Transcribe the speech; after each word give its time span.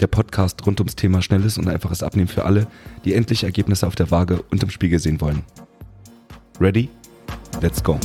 Der 0.00 0.06
Podcast 0.06 0.66
rund 0.66 0.80
ums 0.80 0.96
Thema 0.96 1.22
schnelles 1.22 1.56
und 1.58 1.68
einfaches 1.68 2.02
Abnehmen 2.02 2.28
für 2.28 2.44
alle, 2.44 2.66
die 3.04 3.14
endlich 3.14 3.44
Ergebnisse 3.44 3.86
auf 3.86 3.94
der 3.94 4.10
Waage 4.10 4.42
und 4.50 4.62
im 4.62 4.70
Spiegel 4.70 4.98
sehen 4.98 5.20
wollen. 5.20 5.42
Ready? 6.60 6.88
Let's 7.60 7.82
go. 7.82 7.98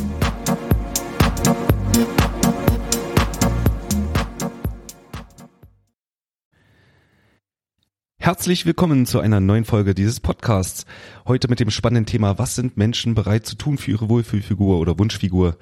Herzlich 8.32 8.66
willkommen 8.66 9.06
zu 9.06 9.20
einer 9.20 9.42
neuen 9.42 9.66
Folge 9.66 9.94
dieses 9.94 10.22
Podcasts. 10.22 10.86
Heute 11.28 11.50
mit 11.50 11.60
dem 11.60 11.70
spannenden 11.70 12.06
Thema, 12.06 12.40
was 12.40 12.56
sind 12.56 12.78
Menschen 12.78 13.14
bereit 13.14 13.46
zu 13.46 13.58
tun 13.58 13.78
für 13.78 13.92
ihre 13.92 14.08
Wohlfühlfigur 14.08 14.80
oder 14.80 14.98
Wunschfigur? 14.98 15.58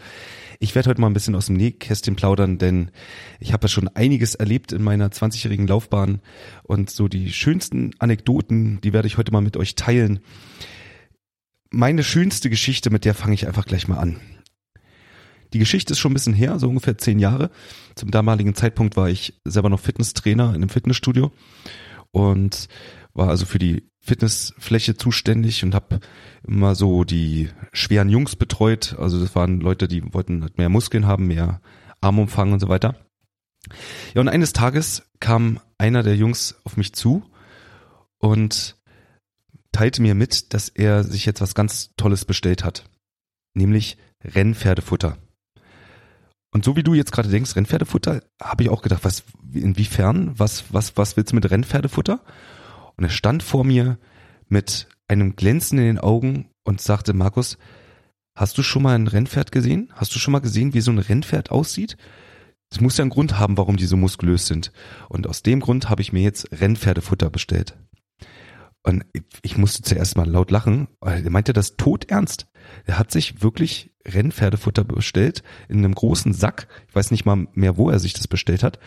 Ich 0.59 0.75
werde 0.75 0.91
heute 0.91 1.01
mal 1.01 1.07
ein 1.07 1.13
bisschen 1.13 1.33
aus 1.33 1.47
dem 1.47 1.55
Nähkästchen 1.55 2.15
plaudern, 2.15 2.59
denn 2.59 2.91
ich 3.39 3.53
habe 3.53 3.63
ja 3.63 3.69
schon 3.69 3.87
einiges 3.87 4.35
erlebt 4.35 4.71
in 4.71 4.83
meiner 4.83 5.09
20-jährigen 5.09 5.65
Laufbahn 5.65 6.21
und 6.61 6.91
so 6.91 7.07
die 7.07 7.33
schönsten 7.33 7.95
Anekdoten, 7.97 8.79
die 8.81 8.93
werde 8.93 9.07
ich 9.07 9.17
heute 9.17 9.31
mal 9.31 9.41
mit 9.41 9.57
euch 9.57 9.73
teilen. 9.73 10.19
Meine 11.71 12.03
schönste 12.03 12.51
Geschichte, 12.51 12.91
mit 12.91 13.03
der 13.03 13.15
fange 13.15 13.33
ich 13.33 13.47
einfach 13.47 13.65
gleich 13.65 13.87
mal 13.87 13.97
an. 13.97 14.17
Die 15.53 15.59
Geschichte 15.59 15.93
ist 15.93 15.99
schon 15.99 16.11
ein 16.11 16.13
bisschen 16.13 16.35
her, 16.35 16.59
so 16.59 16.69
ungefähr 16.69 16.99
zehn 16.99 17.17
Jahre. 17.17 17.49
Zum 17.95 18.11
damaligen 18.11 18.53
Zeitpunkt 18.53 18.95
war 18.95 19.09
ich 19.09 19.41
selber 19.43 19.69
noch 19.69 19.79
Fitnesstrainer 19.79 20.49
in 20.49 20.57
einem 20.57 20.69
Fitnessstudio 20.69 21.31
und 22.11 22.67
war 23.13 23.29
also 23.29 23.45
für 23.45 23.59
die 23.59 23.89
Fitnessfläche 24.01 24.95
zuständig 24.95 25.63
und 25.63 25.75
habe 25.75 25.99
immer 26.47 26.73
so 26.75 27.03
die 27.03 27.49
schweren 27.73 28.09
Jungs 28.09 28.35
betreut. 28.35 28.95
Also 28.97 29.19
das 29.19 29.35
waren 29.35 29.59
Leute, 29.59 29.87
die 29.87 30.13
wollten 30.13 30.41
halt 30.41 30.57
mehr 30.57 30.69
Muskeln 30.69 31.05
haben, 31.05 31.27
mehr 31.27 31.61
Armumfang 32.01 32.53
und 32.53 32.59
so 32.59 32.69
weiter. 32.69 32.95
Ja, 34.13 34.21
und 34.21 34.29
eines 34.29 34.53
Tages 34.53 35.03
kam 35.19 35.59
einer 35.77 36.01
der 36.01 36.15
Jungs 36.15 36.55
auf 36.63 36.77
mich 36.77 36.93
zu 36.93 37.23
und 38.17 38.77
teilte 39.71 40.01
mir 40.01 40.15
mit, 40.15 40.53
dass 40.53 40.69
er 40.69 41.03
sich 41.03 41.25
jetzt 41.25 41.41
was 41.41 41.55
ganz 41.55 41.91
Tolles 41.95 42.25
bestellt 42.25 42.63
hat. 42.63 42.89
Nämlich 43.53 43.97
Rennpferdefutter. 44.23 45.17
Und 46.51 46.65
so 46.65 46.75
wie 46.75 46.83
du 46.83 46.93
jetzt 46.93 47.11
gerade 47.11 47.29
denkst, 47.29 47.55
Rennpferdefutter, 47.55 48.21
habe 48.41 48.63
ich 48.63 48.69
auch 48.69 48.81
gedacht, 48.81 49.03
was, 49.03 49.23
inwiefern, 49.53 50.37
was, 50.37 50.73
was, 50.73 50.97
was 50.97 51.15
willst 51.15 51.31
du 51.31 51.35
mit 51.35 51.49
Rennpferdefutter? 51.49 52.23
Und 52.97 53.03
er 53.03 53.09
stand 53.09 53.43
vor 53.43 53.63
mir 53.63 53.99
mit 54.47 54.87
einem 55.07 55.35
Glänzen 55.35 55.77
in 55.77 55.85
den 55.85 55.99
Augen 55.99 56.49
und 56.63 56.81
sagte, 56.81 57.13
Markus, 57.13 57.57
hast 58.35 58.57
du 58.57 58.63
schon 58.63 58.83
mal 58.83 58.95
ein 58.95 59.07
Rennpferd 59.07 59.51
gesehen? 59.51 59.91
Hast 59.93 60.13
du 60.15 60.19
schon 60.19 60.31
mal 60.31 60.39
gesehen, 60.39 60.73
wie 60.73 60.81
so 60.81 60.91
ein 60.91 60.99
Rennpferd 60.99 61.51
aussieht? 61.51 61.97
Es 62.71 62.81
muss 62.81 62.97
ja 62.97 63.03
einen 63.03 63.11
Grund 63.11 63.39
haben, 63.39 63.57
warum 63.57 63.77
die 63.77 63.85
so 63.85 63.97
muskulös 63.97 64.47
sind. 64.47 64.71
Und 65.07 65.27
aus 65.27 65.43
dem 65.43 65.59
Grund 65.59 65.89
habe 65.89 66.01
ich 66.01 66.13
mir 66.13 66.21
jetzt 66.21 66.51
Rennpferdefutter 66.51 67.29
bestellt. 67.29 67.77
Und 68.83 69.05
ich 69.41 69.57
musste 69.57 69.81
zuerst 69.81 70.15
mal 70.17 70.29
laut 70.29 70.51
lachen. 70.51 70.87
Er 71.01 71.29
meinte 71.29 71.53
das 71.53 71.75
todernst. 71.77 72.47
Er 72.85 72.99
hat 72.99 73.11
sich 73.11 73.41
wirklich 73.41 73.91
Rennpferdefutter 74.07 74.83
bestellt 74.83 75.43
in 75.67 75.79
einem 75.79 75.95
großen 75.95 76.33
Sack. 76.33 76.67
Ich 76.87 76.95
weiß 76.95 77.11
nicht 77.11 77.25
mal 77.25 77.47
mehr, 77.53 77.77
wo 77.77 77.89
er 77.89 77.99
sich 77.99 78.13
das 78.13 78.27
bestellt 78.27 78.63
hat. 78.63 78.79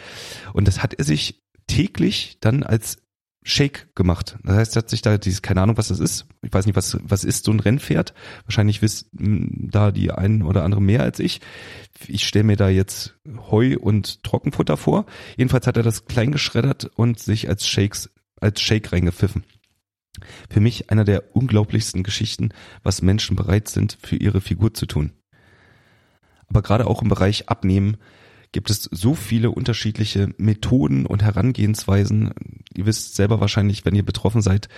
Und 0.53 0.69
das 0.69 0.83
hat 0.83 0.95
er 0.95 1.05
sich 1.05 1.43
täglich 1.67 2.39
dann 2.41 2.63
als 2.63 2.99
Shake 3.45 3.95
gemacht. 3.97 4.39
Das 4.45 4.57
heißt, 4.57 4.77
er 4.77 4.83
hat 4.83 4.91
sich 4.91 5.03
da 5.03 5.19
dieses, 5.19 5.43
keine 5.43 5.63
Ahnung, 5.63 5.77
was 5.77 5.89
das 5.89 5.99
ist. 5.99 6.27
Ich 6.43 6.53
weiß 6.53 6.67
nicht, 6.67 6.77
was, 6.77 6.99
was 7.03 7.25
ist 7.25 7.45
so 7.45 7.53
ein 7.53 7.61
Rennpferd? 7.61 8.15
Wahrscheinlich 8.45 8.83
wissen 8.83 9.69
da 9.71 9.91
die 9.91 10.13
einen 10.13 10.43
oder 10.43 10.63
andere 10.63 10.81
mehr 10.81 11.03
als 11.03 11.19
ich. 11.19 11.41
Ich 12.07 12.27
stelle 12.27 12.45
mir 12.45 12.57
da 12.57 12.69
jetzt 12.69 13.17
Heu 13.51 13.77
und 13.81 14.23
Trockenfutter 14.23 14.77
vor. 14.77 15.07
Jedenfalls 15.37 15.67
hat 15.67 15.77
er 15.77 15.83
das 15.83 16.05
klein 16.05 16.31
geschreddert 16.31 16.91
und 16.95 17.19
sich 17.19 17.49
als 17.49 17.67
Shakes, 17.67 18.11
als 18.41 18.61
Shake 18.61 18.93
reingepfiffen. 18.93 19.45
Für 20.51 20.61
mich 20.61 20.91
einer 20.91 21.05
der 21.05 21.35
unglaublichsten 21.35 22.03
Geschichten, 22.03 22.51
was 22.83 23.03
Menschen 23.03 23.37
bereit 23.37 23.69
sind, 23.69 23.99
für 24.03 24.17
ihre 24.17 24.41
Figur 24.41 24.75
zu 24.75 24.87
tun. 24.87 25.13
Aber 26.49 26.63
gerade 26.63 26.87
auch 26.87 27.03
im 27.03 27.09
Bereich 27.09 27.49
Abnehmen 27.49 27.97
gibt 28.53 28.69
es 28.69 28.83
so 28.91 29.15
viele 29.15 29.51
unterschiedliche 29.51 30.29
Methoden 30.37 31.07
und 31.07 31.23
Herangehensweisen. 31.23 32.35
Ihr 32.75 32.85
wisst 32.87 33.17
selber 33.17 33.41
wahrscheinlich, 33.41 33.85
wenn 33.85 33.95
ihr 33.95 34.05
betroffen 34.05 34.43
seid, 34.43 34.69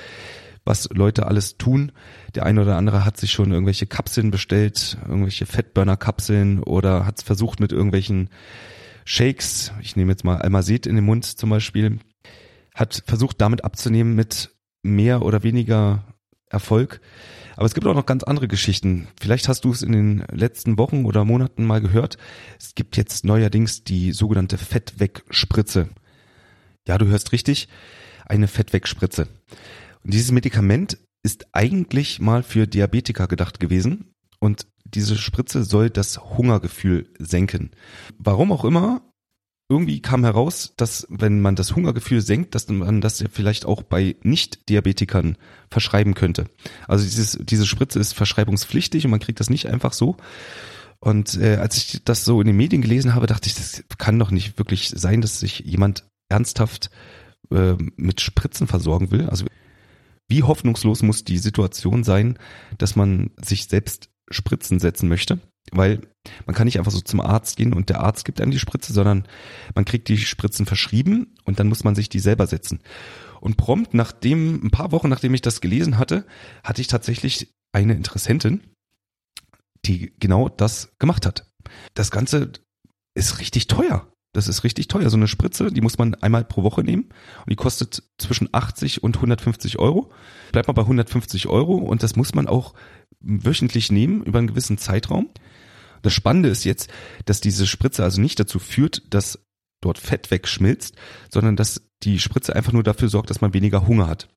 was 0.65 0.89
Leute 0.93 1.27
alles 1.27 1.59
tun. 1.59 1.93
Der 2.35 2.47
eine 2.47 2.63
oder 2.63 2.77
andere 2.77 3.05
hat 3.05 3.17
sich 3.17 3.33
schon 3.33 3.51
irgendwelche 3.51 3.87
Kapseln 3.87 4.31
bestellt, 4.31 4.97
irgendwelche 5.03 5.47
Fettburner-Kapseln 5.47 6.63
oder 6.63 7.05
hat 7.05 7.19
es 7.19 7.25
versucht 7.25 7.61
mit 7.61 7.73
irgendwelchen 7.73 8.31
Shakes, 9.05 9.73
ich 9.83 9.97
nehme 9.97 10.13
jetzt 10.13 10.25
mal 10.25 10.39
Almazet 10.39 10.87
in 10.87 10.95
den 10.95 11.05
Mund 11.05 11.27
zum 11.27 11.51
Beispiel, 11.51 11.99
hat 12.75 13.03
versucht 13.07 13.41
damit 13.41 13.65
abzunehmen 13.65 14.15
mit 14.15 14.54
mehr 14.85 15.23
oder 15.23 15.43
weniger 15.43 16.05
Erfolg. 16.49 17.01
Aber 17.57 17.67
es 17.67 17.75
gibt 17.75 17.87
auch 17.87 17.95
noch 17.95 18.07
ganz 18.07 18.23
andere 18.25 18.49
Geschichten. 18.49 19.09
Vielleicht 19.21 19.49
hast 19.49 19.65
du 19.65 19.71
es 19.71 19.83
in 19.83 19.93
den 19.93 20.25
letzten 20.31 20.79
Wochen 20.79 21.05
oder 21.05 21.25
Monaten 21.25 21.65
mal 21.65 21.81
gehört. 21.81 22.17
Es 22.59 22.75
gibt 22.75 22.97
jetzt 22.97 23.25
neuerdings 23.25 23.85
die 23.85 24.13
sogenannte 24.13 24.59
Fettwegspritze. 24.59 25.89
Ja, 26.87 26.99
du 26.99 27.07
hörst 27.07 27.33
richtig, 27.33 27.69
eine 28.27 28.49
Fettwegspritze. 28.49 29.29
Und 30.03 30.13
dieses 30.13 30.33
Medikament 30.33 30.99
ist 31.23 31.47
eigentlich 31.53 32.21
mal 32.21 32.43
für 32.43 32.67
Diabetiker 32.67 33.27
gedacht 33.27 33.61
gewesen 33.61 34.13
und 34.41 34.67
diese 34.85 35.17
Spritze 35.17 35.65
soll 35.65 35.89
das 35.91 36.19
Hungergefühl 36.19 37.09
senken. 37.19 37.71
Warum 38.19 38.53
auch 38.53 38.65
immer, 38.65 39.03
irgendwie 39.75 40.01
kam 40.01 40.23
heraus, 40.23 40.73
dass 40.77 41.07
wenn 41.11 41.41
man 41.41 41.57
das 41.57 41.75
Hungergefühl 41.75 42.21
senkt, 42.21 42.55
dass 42.55 42.69
man 42.69 43.01
das 43.01 43.19
ja 43.19 43.27
vielleicht 43.31 43.67
auch 43.67 43.83
bei 43.83 44.15
Nicht-Diabetikern 44.23 45.37
verschreiben 45.69 46.15
könnte. 46.15 46.47
Also 46.87 47.05
dieses, 47.05 47.37
diese 47.43 47.67
Spritze 47.67 47.99
ist 47.99 48.13
verschreibungspflichtig 48.13 49.05
und 49.05 49.11
man 49.11 49.21
kriegt 49.21 49.41
das 49.41 49.51
nicht 49.51 49.67
einfach 49.69 49.93
so. 49.93 50.17
Und 51.01 51.37
äh, 51.37 51.57
als 51.57 51.77
ich 51.77 52.03
das 52.05 52.25
so 52.25 52.41
in 52.41 52.47
den 52.47 52.57
Medien 52.57 52.83
gelesen 52.83 53.15
habe, 53.15 53.27
dachte 53.27 53.49
ich, 53.49 53.55
das 53.55 53.85
kann 53.99 54.19
doch 54.19 54.31
nicht 54.31 54.59
wirklich 54.59 54.89
sein, 54.89 55.21
dass 55.21 55.41
sich 55.41 55.59
jemand 55.59 56.05
ernsthaft 56.29 56.91
äh, 57.51 57.75
mit 57.97 58.21
Spritzen 58.21 58.69
versorgen 58.69 59.11
will. 59.11 59.29
Also 59.29 59.47
wie 60.29 60.45
hoffnungslos 60.45 61.03
muss 61.03 61.25
die 61.25 61.39
Situation 61.39 62.05
sein, 62.05 62.39
dass 62.79 62.97
man 62.97 63.33
sich 63.43 63.67
selbst 63.67 64.09
Spritzen 64.31 64.79
setzen 64.79 65.09
möchte? 65.09 65.41
Weil 65.73 66.01
man 66.47 66.55
kann 66.55 66.67
nicht 66.67 66.79
einfach 66.79 66.93
so 66.93 67.01
zum 67.01 67.21
Arzt 67.21 67.57
gehen 67.57 67.73
und 67.73 67.89
der 67.89 68.01
Arzt 68.01 68.25
gibt 68.25 68.41
einem 68.41 68.51
die 68.51 68.59
Spritze, 68.59 68.93
sondern 68.93 69.27
man 69.75 69.85
kriegt 69.85 70.09
die 70.09 70.19
Spritzen 70.19 70.67
verschrieben 70.67 71.35
und 71.45 71.59
dann 71.59 71.69
muss 71.69 71.85
man 71.85 71.95
sich 71.95 72.09
die 72.09 72.21
selber 72.21 72.47
setzen. 72.47 72.81
Und 73.41 73.57
prompt 73.57 73.95
nachdem, 73.95 74.65
ein 74.65 74.71
paar 74.71 74.93
Wochen 74.93 75.09
nachdem 75.09 75.35
ich 75.35 75.43
das 75.43 75.61
gelesen 75.61 75.99
hatte, 75.99 76.27
hatte 76.63 76.81
ich 76.81 76.87
tatsächlich 76.87 77.55
eine 77.73 77.95
Interessentin, 77.95 78.63
die 79.85 80.13
genau 80.19 80.49
das 80.49 80.93
gemacht 80.99 81.27
hat. 81.27 81.51
Das 81.95 82.11
Ganze 82.11 82.53
ist 83.15 83.41
richtig 83.41 83.67
teuer. 83.67 84.11
Das 84.33 84.49
ist 84.49 84.65
richtig 84.65 84.89
teuer. 84.89 85.11
So 85.11 85.17
eine 85.17 85.29
Spritze, 85.29 85.71
die 85.71 85.81
muss 85.81 85.97
man 85.97 86.15
einmal 86.17 86.45
pro 86.45 86.65
Woche 86.65 86.83
nehmen 86.83 87.05
und 87.05 87.51
die 87.51 87.57
kostet 87.57 88.03
zwischen 88.19 88.49
80 88.53 89.03
und 89.03 89.17
150 89.17 89.79
Euro. 89.79 90.11
Bleibt 90.51 90.67
man 90.67 90.75
bei 90.75 90.83
150 90.83 91.47
Euro 91.47 91.77
und 91.77 92.03
das 92.03 92.17
muss 92.17 92.35
man 92.35 92.49
auch 92.49 92.75
wöchentlich 93.21 93.93
nehmen 93.93 94.23
über 94.25 94.39
einen 94.39 94.49
gewissen 94.49 94.77
Zeitraum. 94.77 95.31
Das 96.05 96.13
Spannende 96.13 96.51
ist 96.51 96.65
jetzt, 96.65 96.91
dass 97.25 97.41
diese 97.41 97.67
Spritze 97.67 98.05
also 98.05 98.21
nicht 98.21 98.39
dazu 98.39 98.59
führt, 98.59 99.03
dass 99.09 99.39
dort 99.81 99.99
Fett 99.99 100.31
wegschmilzt, 100.31 100.95
sondern 101.33 101.57
dass 101.57 101.81
die 102.03 102.19
Spritze 102.19 102.55
einfach 102.55 102.73
nur 102.73 102.83
dafür 102.83 103.09
sorgt, 103.09 103.31
dass 103.31 103.41
man 103.41 103.55
weniger 103.55 103.87
Hunger 103.87 104.07
hat. 104.07 104.29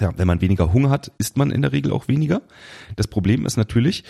Ja, 0.00 0.16
wenn 0.16 0.28
man 0.28 0.40
weniger 0.40 0.72
Hunger 0.72 0.90
hat, 0.90 1.10
isst 1.18 1.36
man 1.36 1.50
in 1.50 1.62
der 1.62 1.72
Regel 1.72 1.92
auch 1.92 2.06
weniger. 2.06 2.42
Das 2.94 3.08
Problem 3.08 3.44
ist 3.44 3.56
natürlich, 3.56 4.04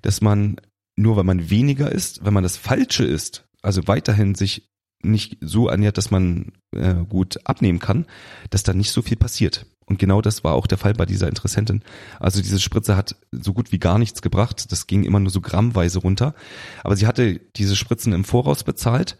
dass 0.00 0.22
man 0.22 0.56
nur 0.96 1.16
weil 1.16 1.24
man 1.24 1.50
weniger 1.50 1.92
isst, 1.92 2.24
wenn 2.24 2.34
man 2.34 2.42
das 2.42 2.56
Falsche 2.56 3.04
isst, 3.04 3.46
also 3.60 3.86
weiterhin 3.86 4.34
sich 4.34 4.70
nicht 5.02 5.36
so 5.42 5.68
ernährt, 5.68 5.98
dass 5.98 6.10
man 6.10 6.52
äh, 6.74 6.94
gut 7.06 7.38
abnehmen 7.44 7.80
kann, 7.80 8.06
dass 8.48 8.62
da 8.62 8.72
nicht 8.72 8.92
so 8.92 9.02
viel 9.02 9.16
passiert. 9.18 9.66
Und 9.90 9.98
genau 9.98 10.22
das 10.22 10.44
war 10.44 10.54
auch 10.54 10.68
der 10.68 10.78
Fall 10.78 10.94
bei 10.94 11.04
dieser 11.04 11.26
Interessentin. 11.26 11.82
Also 12.20 12.40
diese 12.40 12.60
Spritze 12.60 12.96
hat 12.96 13.16
so 13.32 13.52
gut 13.52 13.72
wie 13.72 13.80
gar 13.80 13.98
nichts 13.98 14.22
gebracht. 14.22 14.70
Das 14.70 14.86
ging 14.86 15.02
immer 15.02 15.18
nur 15.18 15.30
so 15.30 15.40
grammweise 15.40 15.98
runter. 15.98 16.36
Aber 16.84 16.94
sie 16.94 17.08
hatte 17.08 17.40
diese 17.56 17.74
Spritzen 17.74 18.12
im 18.12 18.22
Voraus 18.22 18.62
bezahlt 18.62 19.18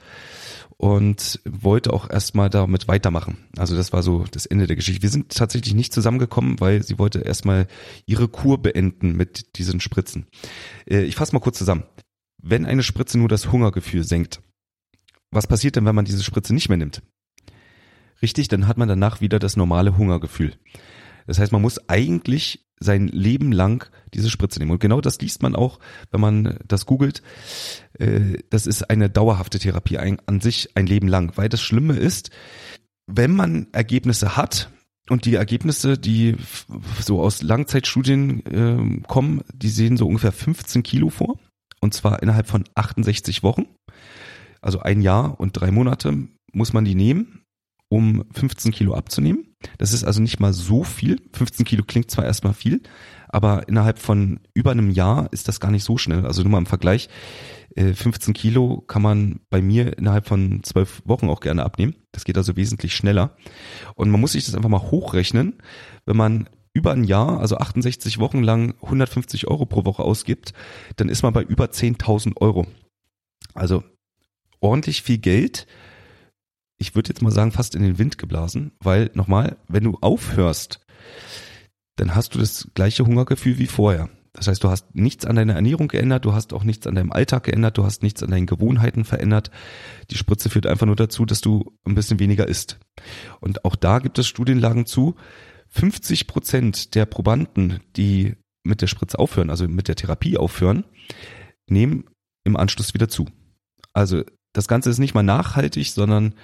und 0.77 1.41
wollte 1.45 1.93
auch 1.93 2.09
erstmal 2.09 2.51
damit 2.51 2.87
weitermachen. 2.87 3.39
Also 3.59 3.75
das 3.75 3.93
war 3.93 4.05
so 4.05 4.27
das 4.31 4.47
Ende 4.47 4.69
der 4.69 4.77
Geschichte. 4.77 5.03
Wir 5.03 5.11
sind 5.11 5.35
tatsächlich 5.35 5.75
nicht 5.75 5.93
zusammengekommen, 5.93 6.61
weil 6.61 6.85
sie 6.85 7.01
wollte 7.01 7.19
erstmal 7.19 7.67
ihre 8.07 8.29
Kur 8.29 8.63
beenden 8.63 9.17
mit 9.17 9.59
diesen 9.59 9.81
Spritzen. 9.81 10.29
Äh, 10.89 11.03
ich 11.03 11.17
fasse 11.17 11.35
mal 11.35 11.41
kurz 11.41 11.59
zusammen. 11.59 11.83
Wenn 12.41 12.65
eine 12.65 12.85
Spritze 12.85 13.19
nur 13.19 13.29
das 13.29 13.51
Hungergefühl 13.51 14.05
senkt, 14.05 14.41
was 15.33 15.49
passiert 15.49 15.75
denn, 15.75 15.85
wenn 15.85 15.97
man 15.97 16.05
diese 16.05 16.23
Spritze 16.23 16.55
nicht 16.55 16.69
mehr 16.69 16.79
nimmt? 16.79 17.03
Richtig, 18.23 18.49
dann 18.49 18.67
hat 18.67 18.79
man 18.79 18.89
danach 18.89 19.21
wieder 19.21 19.39
das 19.39 19.57
normale 19.57 19.97
Hungergefühl. 19.97 20.55
Das 21.27 21.39
heißt, 21.39 21.53
man 21.53 21.63
muss 21.63 21.89
eigentlich 21.89 22.67
sein 22.79 23.09
Leben 23.09 23.53
lang 23.53 23.91
diese 24.15 24.31
Spritze 24.31 24.59
nehmen. 24.59 24.73
Und 24.73 24.81
genau 24.81 25.01
das 25.01 25.21
liest 25.21 25.43
man 25.43 25.55
auch, 25.55 25.79
wenn 26.11 26.21
man 26.21 26.59
das 26.67 26.87
googelt. 26.87 27.23
Äh, 27.99 28.39
das 28.49 28.67
ist 28.67 28.89
eine 28.89 29.11
dauerhafte 29.11 29.59
Therapie 29.59 29.99
an 29.99 30.41
sich 30.41 30.77
ein 30.77 30.87
Leben 30.87 31.09
lang. 31.09 31.37
Weil 31.37 31.49
das 31.49 31.63
Schlimme 31.63 31.95
ist, 31.95 32.31
wenn 33.07 33.33
man 33.33 33.69
Ergebnisse 33.73 34.37
hat, 34.37 34.71
und 35.11 35.25
die 35.25 35.35
Ergebnisse, 35.35 35.99
die 35.99 36.37
so 37.01 37.21
aus 37.21 37.43
Langzeitstudien 37.43 38.47
äh, 38.47 39.01
kommen, 39.09 39.43
die 39.53 39.69
sehen 39.69 39.97
so 39.97 40.07
ungefähr 40.07 40.31
15 40.31 40.85
Kilo 40.85 41.11
vor. 41.11 41.39
Und 41.81 41.95
zwar 41.95 42.23
innerhalb 42.23 42.47
von 42.47 42.65
68 42.77 43.43
Wochen. 43.43 43.67
Also 44.61 44.81
ein 44.81 45.01
Jahr 45.03 45.41
und 45.41 45.53
drei 45.53 45.73
Monate 45.73 46.29
muss 46.53 46.73
man 46.73 46.85
die 46.85 46.95
nehmen, 46.95 47.40
um 47.91 48.25
15 48.33 48.73
Kilo 48.73 48.95
abzunehmen. 48.95 49.55
Das 49.77 49.93
ist 49.93 50.05
also 50.05 50.23
nicht 50.23 50.41
mal 50.41 50.55
so 50.55 50.85
viel. 50.85 51.21
15 51.35 51.67
Kilo 51.67 51.85
klingt 51.85 52.11
zwar 52.11 52.25
erstmal 52.25 52.55
viel, 52.55 52.81
aber 53.29 53.69
innerhalb 53.69 53.99
von 53.99 54.41
über 54.55 54.71
einem 54.71 54.91
Jahr 54.91 55.29
ist 55.33 55.49
das 55.49 55.61
gar 55.61 55.71
nicht 55.71 55.85
so 55.85 55.99
schnell. 55.99 56.25
Also 56.25 56.43
nur 56.43 56.53
mal 56.53 56.59
im 56.59 56.67
Vergleich. 56.67 57.09
15 57.77 58.31
äh, 58.31 58.39
Kilo 58.39 58.81
kann 58.81 59.03
man 59.03 59.41
bei 59.51 59.61
mir 59.61 59.97
innerhalb 59.99 60.27
von 60.27 60.63
zwölf 60.63 61.03
Wochen 61.05 61.29
auch 61.29 61.41
gerne 61.41 61.65
abnehmen. 61.65 61.95
Das 62.13 62.25
geht 62.25 62.37
also 62.37 62.57
wesentlich 62.57 62.95
schneller. 62.95 63.37
Und 63.95 64.11
man 64.11 64.21
muss 64.21 64.33
sich 64.33 64.45
das 64.45 64.55
einfach 64.55 64.69
mal 64.69 64.91
hochrechnen. 64.91 65.59
Wenn 66.07 66.17
man 66.17 66.49
über 66.73 66.93
ein 66.93 67.05
Jahr, 67.05 67.41
also 67.41 67.59
68 67.59 68.19
Wochen 68.19 68.43
lang 68.43 68.75
150 68.83 69.47
Euro 69.49 69.67
pro 69.67 69.85
Woche 69.85 70.03
ausgibt, 70.03 70.53
dann 70.97 71.09
ist 71.09 71.23
man 71.23 71.33
bei 71.33 71.43
über 71.43 71.67
10.000 71.67 72.37
Euro. 72.37 72.67
Also 73.55 73.85
ordentlich 74.61 75.03
viel 75.03 75.19
Geld 75.19 75.67
ich 76.81 76.95
würde 76.95 77.11
jetzt 77.11 77.23
mal 77.23 77.31
sagen, 77.31 77.53
fast 77.53 77.75
in 77.75 77.83
den 77.83 77.99
Wind 77.99 78.19
geblasen, 78.19 78.73
weil 78.81 79.11
nochmal, 79.15 79.59
wenn 79.69 79.85
du 79.85 79.99
aufhörst, 80.01 80.81
dann 81.97 82.15
hast 82.15 82.35
du 82.35 82.39
das 82.39 82.69
gleiche 82.75 83.05
Hungergefühl 83.05 83.59
wie 83.59 83.67
vorher. 83.67 84.09
Das 84.33 84.47
heißt, 84.47 84.65
du 84.65 84.71
hast 84.71 84.95
nichts 84.95 85.27
an 85.27 85.37
deiner 85.37 85.55
Ernährung 85.55 85.89
geändert, 85.89 86.25
du 86.25 86.33
hast 86.33 86.55
auch 86.55 86.65
nichts 86.65 86.87
an 86.87 86.95
deinem 86.95 87.13
Alltag 87.13 87.45
geändert, 87.45 87.77
du 87.77 87.85
hast 87.85 88.03
nichts 88.03 88.23
an 88.23 88.31
deinen 88.31 88.47
Gewohnheiten 88.47 89.05
verändert. 89.05 89.51
Die 90.11 90.17
Spritze 90.17 90.49
führt 90.49 90.67
einfach 90.67 90.87
nur 90.87 90.97
dazu, 90.97 91.27
dass 91.27 91.43
du 91.43 91.77
ein 91.85 91.95
bisschen 91.95 92.19
weniger 92.19 92.49
isst. 92.49 92.79
Und 93.41 93.65
auch 93.65 93.77
da 93.77 93.99
gibt 93.99 94.19
es 94.19 94.27
Studienlagen 94.27 94.87
zu. 94.87 95.17
50 95.69 96.27
Prozent 96.29 96.95
der 96.95 97.07
Probanden, 97.07 97.81
die 97.97 98.37
mit 98.63 98.81
der 98.81 98.87
Spritze 98.87 99.19
aufhören, 99.19 99.51
also 99.51 99.69
mit 99.69 99.89
der 99.89 99.97
Therapie 99.97 100.39
aufhören, 100.39 100.85
nehmen 101.69 102.05
im 102.45 102.57
Anschluss 102.57 102.95
wieder 102.95 103.09
zu. 103.09 103.27
Also 103.93 104.23
das 104.53 104.69
Ganze 104.69 104.91
ist 104.91 104.99
nicht 104.99 105.15
mal 105.15 105.23
nachhaltig, 105.23 105.91
sondern 105.91 106.35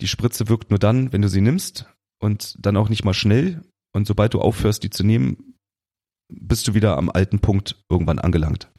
die 0.00 0.08
Spritze 0.08 0.48
wirkt 0.48 0.70
nur 0.70 0.78
dann, 0.78 1.12
wenn 1.12 1.22
du 1.22 1.28
sie 1.28 1.40
nimmst 1.40 1.86
und 2.20 2.56
dann 2.58 2.76
auch 2.76 2.88
nicht 2.88 3.04
mal 3.04 3.14
schnell. 3.14 3.62
Und 3.92 4.06
sobald 4.06 4.34
du 4.34 4.40
aufhörst, 4.40 4.82
die 4.82 4.90
zu 4.90 5.04
nehmen, 5.04 5.54
bist 6.28 6.66
du 6.66 6.74
wieder 6.74 6.96
am 6.96 7.10
alten 7.10 7.40
Punkt 7.40 7.82
irgendwann 7.90 8.18
angelangt. 8.18 8.70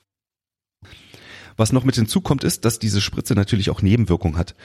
Was 1.55 1.71
noch 1.71 1.83
mit 1.83 1.95
hinzukommt, 1.95 2.43
ist, 2.43 2.65
dass 2.65 2.79
diese 2.79 2.99
Spritze 2.99 3.35
natürlich 3.35 3.69
auch 3.69 3.83
Nebenwirkungen 3.83 4.37
hat. 4.37 4.55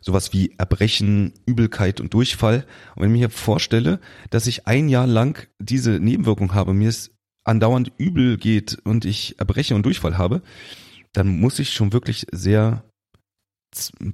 Sowas 0.00 0.32
wie 0.32 0.54
Erbrechen, 0.58 1.32
Übelkeit 1.46 2.00
und 2.00 2.12
Durchfall. 2.12 2.66
Und 2.94 3.02
wenn 3.02 3.14
ich 3.14 3.20
mir 3.20 3.30
vorstelle, 3.30 3.98
dass 4.30 4.46
ich 4.46 4.66
ein 4.66 4.90
Jahr 4.90 5.06
lang 5.06 5.48
diese 5.58 5.98
Nebenwirkung 5.98 6.54
habe, 6.54 6.74
mir 6.74 6.90
es 6.90 7.12
andauernd 7.44 7.92
übel 7.96 8.36
geht 8.36 8.78
und 8.84 9.06
ich 9.06 9.38
Erbreche 9.38 9.74
und 9.74 9.84
Durchfall 9.84 10.18
habe, 10.18 10.42
dann 11.12 11.28
muss 11.40 11.58
ich 11.58 11.72
schon 11.72 11.94
wirklich 11.94 12.26
sehr 12.30 12.84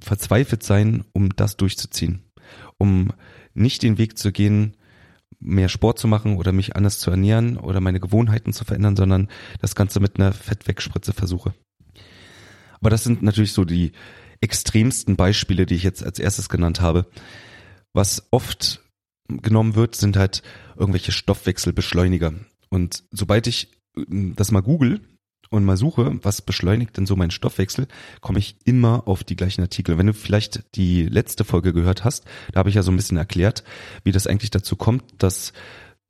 verzweifelt 0.01 0.63
sein, 0.63 1.05
um 1.13 1.35
das 1.35 1.57
durchzuziehen. 1.57 2.23
Um 2.77 3.11
nicht 3.53 3.83
den 3.83 3.97
Weg 3.97 4.17
zu 4.17 4.31
gehen, 4.31 4.75
mehr 5.39 5.69
Sport 5.69 5.99
zu 5.99 6.07
machen 6.07 6.37
oder 6.37 6.51
mich 6.51 6.75
anders 6.75 6.99
zu 6.99 7.11
ernähren 7.11 7.57
oder 7.57 7.81
meine 7.81 7.99
Gewohnheiten 7.99 8.53
zu 8.53 8.65
verändern, 8.65 8.95
sondern 8.95 9.29
das 9.61 9.75
Ganze 9.75 9.99
mit 9.99 10.19
einer 10.19 10.33
Fettwegspritze 10.33 11.13
versuche. 11.13 11.53
Aber 12.79 12.89
das 12.89 13.03
sind 13.03 13.21
natürlich 13.21 13.53
so 13.53 13.65
die 13.65 13.93
extremsten 14.41 15.15
Beispiele, 15.15 15.65
die 15.65 15.75
ich 15.75 15.83
jetzt 15.83 16.03
als 16.03 16.19
erstes 16.19 16.49
genannt 16.49 16.81
habe. 16.81 17.07
Was 17.93 18.27
oft 18.31 18.83
genommen 19.27 19.75
wird, 19.75 19.95
sind 19.95 20.17
halt 20.17 20.43
irgendwelche 20.75 21.11
Stoffwechselbeschleuniger. 21.11 22.33
Und 22.69 23.03
sobald 23.11 23.47
ich 23.47 23.71
das 23.95 24.51
mal 24.51 24.61
google, 24.61 25.01
und 25.49 25.65
mal 25.65 25.77
suche, 25.77 26.19
was 26.23 26.41
beschleunigt 26.41 26.97
denn 26.97 27.05
so 27.05 27.15
meinen 27.15 27.31
Stoffwechsel, 27.31 27.87
komme 28.21 28.39
ich 28.39 28.57
immer 28.65 29.07
auf 29.07 29.23
die 29.23 29.35
gleichen 29.35 29.61
Artikel. 29.61 29.97
Wenn 29.97 30.07
du 30.07 30.13
vielleicht 30.13 30.75
die 30.75 31.03
letzte 31.03 31.43
Folge 31.43 31.73
gehört 31.73 32.03
hast, 32.03 32.25
da 32.51 32.59
habe 32.59 32.69
ich 32.69 32.75
ja 32.75 32.83
so 32.83 32.91
ein 32.91 32.97
bisschen 32.97 33.17
erklärt, 33.17 33.63
wie 34.03 34.11
das 34.11 34.27
eigentlich 34.27 34.51
dazu 34.51 34.75
kommt, 34.75 35.03
dass 35.19 35.53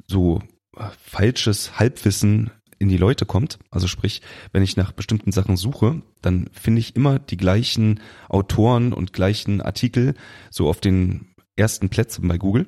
so 0.07 0.41
äh, 0.77 0.83
falsches 0.97 1.79
Halbwissen 1.79 2.51
in 2.79 2.89
die 2.89 2.97
Leute 2.97 3.25
kommt. 3.25 3.59
Also 3.71 3.87
sprich, 3.87 4.21
wenn 4.51 4.63
ich 4.63 4.77
nach 4.77 4.91
bestimmten 4.91 5.31
Sachen 5.31 5.57
suche, 5.57 6.01
dann 6.21 6.49
finde 6.51 6.79
ich 6.79 6.95
immer 6.95 7.19
die 7.19 7.37
gleichen 7.37 8.01
Autoren 8.29 8.93
und 8.93 9.13
gleichen 9.13 9.61
Artikel 9.61 10.13
so 10.51 10.67
auf 10.67 10.81
den 10.81 11.27
ersten 11.55 11.89
Plätzen 11.89 12.27
bei 12.27 12.37
Google. 12.37 12.67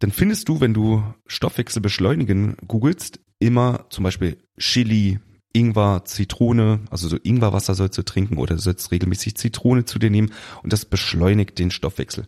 Dann 0.00 0.12
findest 0.12 0.48
du, 0.48 0.60
wenn 0.60 0.74
du 0.74 1.02
Stoffwechsel 1.26 1.80
beschleunigen 1.82 2.56
googelst, 2.66 3.20
immer 3.38 3.86
zum 3.90 4.04
Beispiel 4.04 4.38
Chili, 4.58 5.18
Ingwer, 5.52 6.04
Zitrone, 6.04 6.80
also 6.90 7.08
so 7.08 7.16
Ingwerwasser 7.22 7.74
sollst 7.74 7.98
du 7.98 8.02
trinken 8.02 8.38
oder 8.38 8.54
du 8.54 8.60
sollst 8.60 8.90
regelmäßig 8.92 9.36
Zitrone 9.36 9.84
zu 9.84 9.98
dir 9.98 10.10
nehmen 10.10 10.32
und 10.62 10.72
das 10.72 10.84
beschleunigt 10.84 11.58
den 11.58 11.70
Stoffwechsel. 11.70 12.26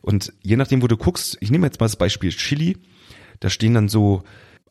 Und 0.00 0.32
je 0.42 0.56
nachdem, 0.56 0.82
wo 0.82 0.86
du 0.86 0.96
guckst, 0.96 1.36
ich 1.40 1.50
nehme 1.50 1.66
jetzt 1.66 1.80
mal 1.80 1.86
das 1.86 1.96
Beispiel 1.96 2.30
Chili, 2.30 2.78
da 3.40 3.50
stehen 3.50 3.74
dann 3.74 3.88
so 3.88 4.22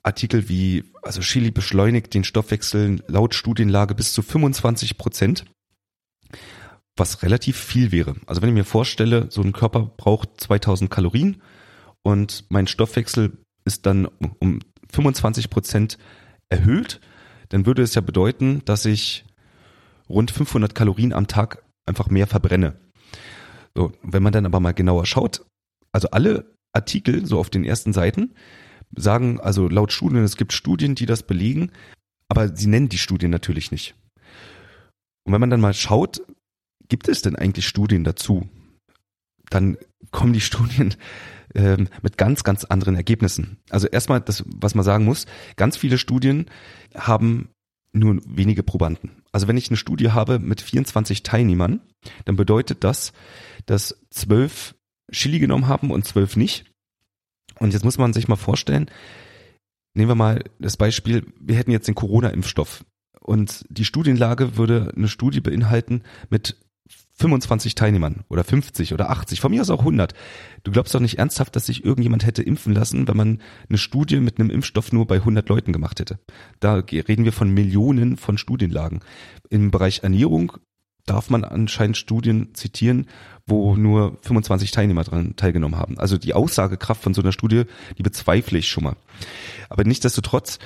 Artikel 0.02 0.50
wie, 0.50 0.84
also 1.02 1.22
Chili 1.22 1.52
beschleunigt 1.52 2.14
den 2.14 2.24
Stoffwechsel 2.24 3.04
laut 3.08 3.36
Studienlage 3.36 3.96
bis 3.96 4.14
zu 4.14 4.22
25 4.22 4.98
Prozent, 4.98 5.46
was 6.96 7.24
relativ 7.24 7.58
viel 7.58 7.92
wäre. 7.92 8.16
Also 8.26 8.42
wenn 8.42 8.50
ich 8.50 8.56
mir 8.56 8.66
vorstelle, 8.66 9.28
so 9.30 9.42
ein 9.42 9.54
Körper 9.54 9.92
braucht 9.98 10.30
2000 10.42 10.90
Kalorien 10.90 11.42
und 12.04 12.46
mein 12.50 12.68
Stoffwechsel 12.68 13.38
ist 13.66 13.86
dann 13.86 14.08
um 14.40 14.60
25 14.92 15.50
Prozent 15.50 15.98
erhöht, 16.50 17.02
dann 17.50 17.66
würde 17.66 17.84
es 17.84 17.96
ja 17.96 18.02
bedeuten, 18.02 18.62
dass 18.66 18.86
ich 18.86 19.26
rund 20.10 20.32
500 20.32 20.76
Kalorien 20.76 21.14
am 21.14 21.28
Tag 21.28 21.64
einfach 21.86 22.10
mehr 22.10 22.28
verbrenne. 22.28 22.80
So, 23.76 23.92
wenn 24.02 24.24
man 24.24 24.34
dann 24.34 24.46
aber 24.46 24.60
mal 24.60 24.74
genauer 24.74 25.06
schaut, 25.06 25.46
also 25.92 26.10
alle 26.10 26.54
Artikel 26.74 27.26
so 27.26 27.40
auf 27.40 27.50
den 27.50 27.64
ersten 27.64 27.94
Seiten 27.94 28.34
sagen, 28.96 29.40
also 29.40 29.68
laut 29.68 29.92
Studien, 29.92 30.24
es 30.24 30.38
gibt 30.38 30.54
Studien, 30.54 30.96
die 30.96 31.06
das 31.06 31.24
belegen, 31.24 31.72
aber 32.30 32.56
sie 32.56 32.68
nennen 32.68 32.90
die 32.90 32.98
Studien 32.98 33.32
natürlich 33.32 33.72
nicht. 33.72 33.96
Und 35.26 35.34
wenn 35.34 35.42
man 35.42 35.50
dann 35.50 35.62
mal 35.62 35.74
schaut, 35.74 36.22
gibt 36.88 37.08
es 37.08 37.22
denn 37.22 37.36
eigentlich 37.36 37.68
Studien 37.68 38.04
dazu? 38.04 38.48
Dann 39.50 39.78
kommen 40.12 40.34
die 40.34 40.42
Studien 40.42 40.96
ähm, 41.54 41.88
mit 42.02 42.18
ganz, 42.18 42.44
ganz 42.44 42.64
anderen 42.66 42.96
Ergebnissen. 42.96 43.58
Also 43.70 43.88
erstmal 43.88 44.22
das, 44.22 44.44
was 44.48 44.76
man 44.76 44.86
sagen 44.86 45.06
muss, 45.06 45.26
ganz 45.56 45.78
viele 45.78 45.98
Studien 45.98 46.46
haben 46.96 47.50
nur 47.94 48.20
wenige 48.26 48.64
Probanden. 48.64 49.24
Also 49.32 49.48
wenn 49.48 49.58
ich 49.58 49.70
eine 49.70 49.78
Studie 49.78 50.12
habe 50.12 50.40
mit 50.40 50.62
24 50.62 51.24
Teilnehmern, 51.24 51.82
dann 52.26 52.36
bedeutet 52.36 52.84
das, 52.84 53.14
dass 53.66 54.02
zwölf 54.10 54.76
Chili 55.12 55.40
genommen 55.40 55.68
haben 55.68 55.92
und 55.92 56.06
zwölf 56.06 56.36
nicht. 56.36 56.66
Und 57.60 57.74
jetzt 57.74 57.86
muss 57.86 57.98
man 57.98 58.14
sich 58.14 58.28
mal 58.28 58.36
vorstellen, 58.36 58.90
nehmen 59.94 60.10
wir 60.10 60.16
mal 60.16 60.44
das 60.60 60.78
Beispiel, 60.78 61.26
wir 61.40 61.56
hätten 61.56 61.72
jetzt 61.72 61.88
den 61.88 61.96
Corona-Impfstoff 61.96 62.84
und 63.22 63.66
die 63.70 63.86
Studienlage 63.86 64.58
würde 64.58 64.92
eine 64.96 65.08
Studie 65.08 65.42
beinhalten 65.42 66.04
mit 66.30 66.58
25 67.18 67.76
Teilnehmern 67.76 68.26
oder 68.30 68.44
50 68.44 68.94
oder 68.94 69.10
80, 69.10 69.40
von 69.40 69.52
mir 69.52 69.62
aus 69.62 69.70
auch 69.70 69.80
100. 69.80 70.14
Du 70.64 70.72
glaubst 70.72 70.94
doch 70.94 71.00
nicht 71.00 71.18
ernsthaft, 71.18 71.56
dass 71.56 71.66
sich 71.66 71.86
irgendjemand 71.86 72.26
hätte 72.26 72.44
impfen 72.44 72.74
lassen, 72.74 73.08
wenn 73.08 73.16
man 73.16 73.42
eine 73.70 73.78
Studie 73.78 74.20
mit 74.20 74.40
einem 74.40 74.50
Impfstoff 74.50 74.92
nur 74.92 75.08
bei 75.08 75.16
100 75.16 75.48
Leuten 75.48 75.72
gemacht 75.72 76.00
hätte. 76.00 76.20
Da 76.60 76.76
reden 76.76 77.24
wir 77.24 77.32
von 77.32 77.50
Millionen 77.50 78.18
von 78.18 78.38
Studienlagen. 78.38 79.00
Im 79.50 79.72
Bereich 79.72 80.04
Ernährung 80.04 80.58
darf 81.06 81.30
man 81.30 81.44
anscheinend 81.44 81.98
Studien 81.98 82.54
zitieren, 82.54 83.08
wo 83.46 83.76
nur 83.76 84.18
25 84.24 84.72
Teilnehmer 84.72 85.04
dran 85.04 85.36
teilgenommen 85.36 85.80
haben. 85.80 85.98
Also 86.00 86.18
die 86.18 86.34
Aussagekraft 86.34 87.02
von 87.02 87.14
so 87.14 87.22
einer 87.22 87.32
Studie, 87.32 87.64
die 87.98 88.04
bezweifle 88.04 88.58
ich 88.58 88.70
schon 88.70 88.84
mal. 88.84 88.96
Aber 89.70 89.84
nichtsdestotrotz 89.84 90.60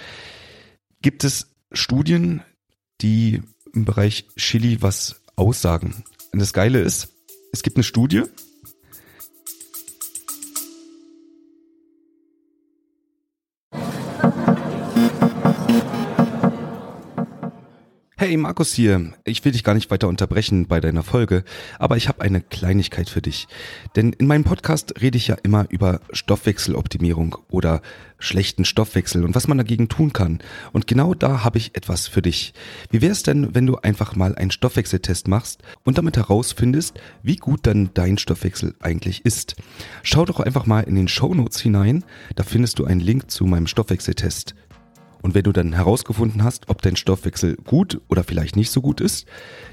gibt 1.01 1.23
es 1.23 1.55
Studien, 1.71 2.41
die 3.01 3.41
im 3.73 3.85
Bereich 3.85 4.25
Chili 4.35 4.81
was 4.81 5.21
aussagen. 5.35 6.03
Und 6.31 6.39
das 6.39 6.53
Geile 6.53 6.79
ist, 6.81 7.09
Es 7.51 7.63
gibt 7.63 7.77
eine 7.77 7.83
Studie, 7.83 8.23
Hey 18.21 18.35
Markus 18.35 18.73
hier, 18.73 19.13
ich 19.23 19.45
will 19.45 19.53
dich 19.53 19.63
gar 19.63 19.75
nicht 19.75 19.91
weiter 19.91 20.09
unterbrechen 20.09 20.67
bei 20.67 20.81
deiner 20.81 21.03
Folge, 21.03 21.45
aber 21.77 21.95
ich 21.95 22.09
habe 22.09 22.19
eine 22.19 22.41
Kleinigkeit 22.41 23.07
für 23.07 23.21
dich. 23.21 23.47
Denn 23.95 24.11
in 24.11 24.27
meinem 24.27 24.43
Podcast 24.43 24.93
rede 24.99 25.15
ich 25.15 25.27
ja 25.29 25.37
immer 25.41 25.67
über 25.69 26.01
Stoffwechseloptimierung 26.11 27.37
oder 27.49 27.81
schlechten 28.17 28.65
Stoffwechsel 28.65 29.23
und 29.23 29.35
was 29.35 29.47
man 29.47 29.57
dagegen 29.57 29.87
tun 29.87 30.11
kann. 30.11 30.39
Und 30.73 30.85
genau 30.85 31.13
da 31.13 31.45
habe 31.45 31.59
ich 31.59 31.77
etwas 31.77 32.09
für 32.09 32.21
dich. 32.21 32.53
Wie 32.91 33.01
wäre 33.01 33.13
es 33.13 33.23
denn, 33.23 33.55
wenn 33.55 33.65
du 33.65 33.77
einfach 33.77 34.17
mal 34.17 34.35
einen 34.35 34.51
Stoffwechseltest 34.51 35.29
machst 35.29 35.63
und 35.85 35.97
damit 35.97 36.17
herausfindest, 36.17 36.99
wie 37.23 37.37
gut 37.37 37.61
dann 37.67 37.91
dein 37.93 38.17
Stoffwechsel 38.17 38.75
eigentlich 38.81 39.23
ist? 39.23 39.55
Schau 40.03 40.25
doch 40.25 40.41
einfach 40.41 40.65
mal 40.65 40.81
in 40.81 40.95
den 40.95 41.07
Show 41.07 41.33
Notes 41.33 41.61
hinein, 41.61 42.03
da 42.35 42.43
findest 42.43 42.79
du 42.79 42.83
einen 42.83 42.99
Link 42.99 43.31
zu 43.31 43.45
meinem 43.45 43.67
Stoffwechseltest. 43.67 44.55
Und 45.21 45.35
wenn 45.35 45.43
du 45.43 45.51
dann 45.51 45.73
herausgefunden 45.73 46.43
hast, 46.43 46.69
ob 46.69 46.81
dein 46.81 46.95
Stoffwechsel 46.95 47.55
gut 47.57 48.01
oder 48.07 48.23
vielleicht 48.23 48.55
nicht 48.55 48.71
so 48.71 48.81
gut 48.81 49.01
ist, 49.01 49.27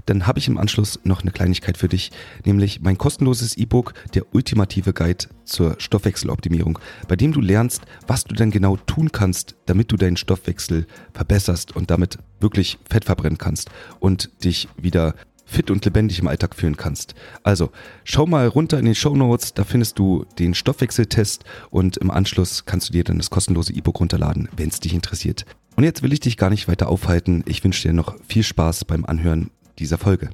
dann 0.07 0.27
habe 0.27 0.39
ich 0.39 0.49
im 0.49 0.59
Anschluss 0.59 0.99
noch 1.05 1.23
eine 1.23 1.31
Kleinigkeit 1.31 1.77
für 1.77 1.89
dich, 1.89 2.11
nämlich 2.45 2.81
mein 2.81 2.99
kostenloses 2.99 3.57
E-Book, 3.57 3.95
der 4.15 4.35
ultimative 4.35 4.93
Guide 4.93 5.27
zur 5.45 5.77
Stoffwechseloptimierung, 5.79 6.79
bei 7.09 7.17
dem 7.17 7.33
du 7.33 7.41
lernst, 7.41 7.83
was 8.07 8.25
du 8.25 8.35
denn 8.35 8.51
genau 8.51 8.77
tun 8.77 9.13
kannst, 9.13 9.57
damit 9.67 9.93
du 9.93 9.97
deinen 9.97 10.17
Stoffwechsel 10.17 10.87
verbesserst 11.13 11.75
und 11.77 11.91
damit 11.91 12.19
wirklich 12.41 12.79
Fett 12.89 13.05
verbrennen 13.05 13.39
kannst 13.39 13.71
und 14.01 14.31
dich 14.45 14.69
wieder 14.77 15.15
fit 15.47 15.71
und 15.71 15.85
lebendig 15.85 16.19
im 16.19 16.27
Alltag 16.27 16.55
führen 16.55 16.77
kannst. 16.77 17.15
Also 17.43 17.71
schau 18.05 18.27
mal 18.27 18.49
runter 18.49 18.79
in 18.79 18.85
den 18.85 18.95
Show 18.95 19.17
Notes, 19.17 19.55
da 19.55 19.65
findest 19.65 19.99
du 19.99 20.27
den 20.39 20.55
Stoffwechseltest 20.55 21.45
und 21.71 21.97
im 21.97 22.11
Anschluss 22.11 22.67
kannst 22.67 22.89
du 22.89 22.93
dir 22.93 23.05
dann 23.05 23.17
das 23.17 23.31
kostenlose 23.31 23.73
E-Book 23.73 24.01
runterladen, 24.01 24.49
wenn 24.57 24.69
es 24.69 24.81
dich 24.81 24.93
interessiert. 24.93 25.47
Und 25.77 25.85
jetzt 25.85 26.03
will 26.03 26.13
ich 26.13 26.21
dich 26.21 26.37
gar 26.37 26.51
nicht 26.51 26.69
weiter 26.69 26.89
aufhalten. 26.89 27.45
Ich 27.47 27.63
wünsche 27.63 27.89
dir 27.89 27.95
noch 27.95 28.17
viel 28.29 28.43
Spaß 28.43 28.85
beim 28.85 29.05
Anhören 29.05 29.51
dieser 29.79 29.99
Folge. 29.99 30.31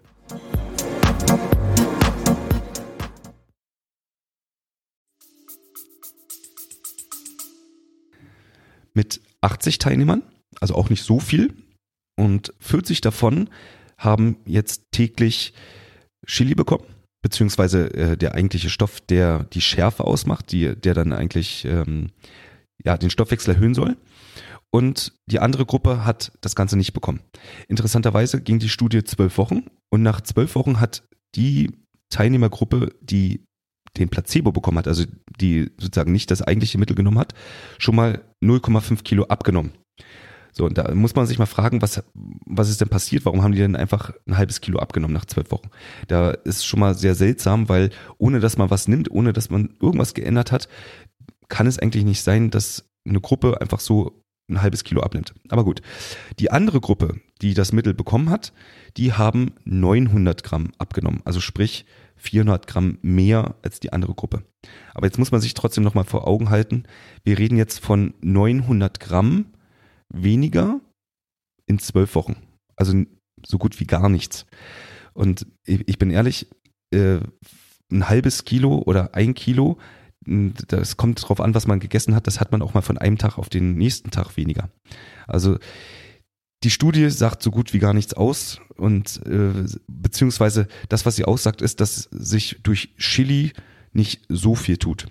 Mit 8.94 9.20
80 9.40 9.78
Teilnehmern, 9.78 10.22
also 10.60 10.74
auch 10.74 10.90
nicht 10.90 11.02
so 11.02 11.18
viel, 11.18 11.54
und 12.16 12.52
40 12.60 13.00
davon 13.00 13.48
haben 14.04 14.36
jetzt 14.44 14.84
täglich 14.92 15.52
Chili 16.26 16.54
bekommen, 16.54 16.84
beziehungsweise 17.22 17.92
äh, 17.94 18.16
der 18.16 18.34
eigentliche 18.34 18.70
Stoff, 18.70 19.00
der 19.00 19.44
die 19.44 19.60
Schärfe 19.60 20.04
ausmacht, 20.04 20.52
die, 20.52 20.74
der 20.76 20.94
dann 20.94 21.12
eigentlich 21.12 21.64
ähm, 21.64 22.10
ja, 22.84 22.96
den 22.96 23.10
Stoffwechsel 23.10 23.54
erhöhen 23.54 23.74
soll. 23.74 23.96
Und 24.70 25.12
die 25.26 25.38
andere 25.38 25.66
Gruppe 25.66 26.04
hat 26.04 26.32
das 26.40 26.54
Ganze 26.54 26.76
nicht 26.78 26.94
bekommen. 26.94 27.20
Interessanterweise 27.68 28.40
ging 28.40 28.58
die 28.58 28.70
Studie 28.70 29.04
zwölf 29.04 29.36
Wochen 29.36 29.64
und 29.90 30.02
nach 30.02 30.22
zwölf 30.22 30.54
Wochen 30.54 30.80
hat 30.80 31.02
die 31.34 31.72
Teilnehmergruppe, 32.08 32.94
die 33.00 33.44
den 33.98 34.08
Placebo 34.08 34.52
bekommen 34.52 34.78
hat, 34.78 34.88
also 34.88 35.04
die 35.38 35.70
sozusagen 35.78 36.12
nicht 36.12 36.30
das 36.30 36.40
eigentliche 36.40 36.78
Mittel 36.78 36.96
genommen 36.96 37.18
hat, 37.18 37.34
schon 37.78 37.96
mal 37.96 38.24
0,5 38.42 39.02
Kilo 39.02 39.24
abgenommen. 39.24 39.72
So, 40.52 40.66
und 40.66 40.76
da 40.76 40.94
muss 40.94 41.14
man 41.14 41.26
sich 41.26 41.38
mal 41.38 41.46
fragen, 41.46 41.80
was, 41.80 42.02
was 42.14 42.68
ist 42.68 42.80
denn 42.80 42.88
passiert? 42.88 43.24
Warum 43.24 43.42
haben 43.42 43.52
die 43.52 43.58
denn 43.58 43.74
einfach 43.74 44.12
ein 44.26 44.36
halbes 44.36 44.60
Kilo 44.60 44.78
abgenommen 44.78 45.14
nach 45.14 45.24
zwölf 45.24 45.50
Wochen? 45.50 45.70
Da 46.08 46.30
ist 46.30 46.66
schon 46.66 46.80
mal 46.80 46.94
sehr 46.94 47.14
seltsam, 47.14 47.68
weil 47.68 47.90
ohne 48.18 48.38
dass 48.38 48.58
man 48.58 48.70
was 48.70 48.86
nimmt, 48.86 49.10
ohne 49.10 49.32
dass 49.32 49.50
man 49.50 49.70
irgendwas 49.80 50.14
geändert 50.14 50.52
hat, 50.52 50.68
kann 51.48 51.66
es 51.66 51.78
eigentlich 51.78 52.04
nicht 52.04 52.22
sein, 52.22 52.50
dass 52.50 52.84
eine 53.06 53.20
Gruppe 53.20 53.60
einfach 53.60 53.80
so 53.80 54.22
ein 54.48 54.60
halbes 54.60 54.84
Kilo 54.84 55.00
abnimmt. 55.02 55.34
Aber 55.48 55.64
gut. 55.64 55.80
Die 56.38 56.50
andere 56.50 56.80
Gruppe, 56.80 57.20
die 57.40 57.54
das 57.54 57.72
Mittel 57.72 57.94
bekommen 57.94 58.30
hat, 58.30 58.52
die 58.96 59.12
haben 59.12 59.54
900 59.64 60.44
Gramm 60.44 60.72
abgenommen. 60.78 61.22
Also 61.24 61.40
sprich 61.40 61.86
400 62.16 62.66
Gramm 62.66 62.98
mehr 63.02 63.56
als 63.62 63.80
die 63.80 63.92
andere 63.92 64.14
Gruppe. 64.14 64.44
Aber 64.94 65.06
jetzt 65.06 65.18
muss 65.18 65.32
man 65.32 65.40
sich 65.40 65.54
trotzdem 65.54 65.82
nochmal 65.82 66.04
vor 66.04 66.26
Augen 66.26 66.50
halten. 66.50 66.84
Wir 67.24 67.38
reden 67.38 67.56
jetzt 67.56 67.80
von 67.80 68.14
900 68.20 69.00
Gramm 69.00 69.46
weniger 70.12 70.80
in 71.66 71.78
zwölf 71.78 72.14
Wochen. 72.14 72.36
Also 72.76 73.04
so 73.44 73.58
gut 73.58 73.80
wie 73.80 73.86
gar 73.86 74.08
nichts. 74.08 74.46
Und 75.14 75.46
ich 75.66 75.98
bin 75.98 76.10
ehrlich, 76.10 76.46
äh, 76.92 77.20
ein 77.90 78.08
halbes 78.08 78.44
Kilo 78.44 78.78
oder 78.78 79.14
ein 79.14 79.34
Kilo, 79.34 79.78
das 80.24 80.96
kommt 80.96 81.28
drauf 81.28 81.40
an, 81.40 81.54
was 81.54 81.66
man 81.66 81.80
gegessen 81.80 82.14
hat, 82.14 82.26
das 82.26 82.40
hat 82.40 82.52
man 82.52 82.62
auch 82.62 82.74
mal 82.74 82.80
von 82.80 82.96
einem 82.96 83.18
Tag 83.18 83.38
auf 83.38 83.48
den 83.48 83.74
nächsten 83.74 84.10
Tag 84.10 84.36
weniger. 84.36 84.70
Also 85.26 85.58
die 86.62 86.70
Studie 86.70 87.10
sagt 87.10 87.42
so 87.42 87.50
gut 87.50 87.72
wie 87.72 87.80
gar 87.80 87.92
nichts 87.92 88.14
aus 88.14 88.60
und 88.76 89.20
äh, 89.26 89.66
beziehungsweise 89.88 90.68
das, 90.88 91.04
was 91.04 91.16
sie 91.16 91.24
aussagt, 91.24 91.60
ist, 91.60 91.80
dass 91.80 92.08
sich 92.12 92.60
durch 92.62 92.94
Chili 92.98 93.52
nicht 93.92 94.22
so 94.28 94.54
viel 94.54 94.76
tut. 94.76 95.08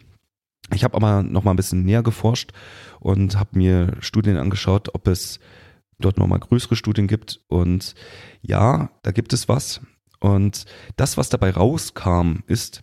Ich 0.73 0.83
habe 0.83 0.95
aber 0.95 1.23
noch 1.23 1.43
mal 1.43 1.51
ein 1.51 1.57
bisschen 1.57 1.83
näher 1.83 2.03
geforscht 2.03 2.51
und 2.99 3.37
habe 3.37 3.57
mir 3.57 3.97
Studien 3.99 4.37
angeschaut, 4.37 4.93
ob 4.93 5.07
es 5.07 5.39
dort 5.99 6.17
noch 6.17 6.27
mal 6.27 6.39
größere 6.39 6.75
Studien 6.75 7.07
gibt. 7.07 7.41
Und 7.47 7.95
ja, 8.41 8.89
da 9.03 9.11
gibt 9.11 9.33
es 9.33 9.49
was. 9.49 9.81
Und 10.19 10.65
das, 10.95 11.17
was 11.17 11.29
dabei 11.29 11.51
rauskam, 11.51 12.39
ist, 12.47 12.81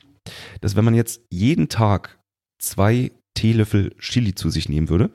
dass 0.61 0.77
wenn 0.77 0.85
man 0.85 0.95
jetzt 0.95 1.23
jeden 1.31 1.69
Tag 1.69 2.19
zwei 2.59 3.13
Teelöffel 3.35 3.95
Chili 3.99 4.35
zu 4.35 4.51
sich 4.51 4.69
nehmen 4.69 4.89
würde, 4.89 5.11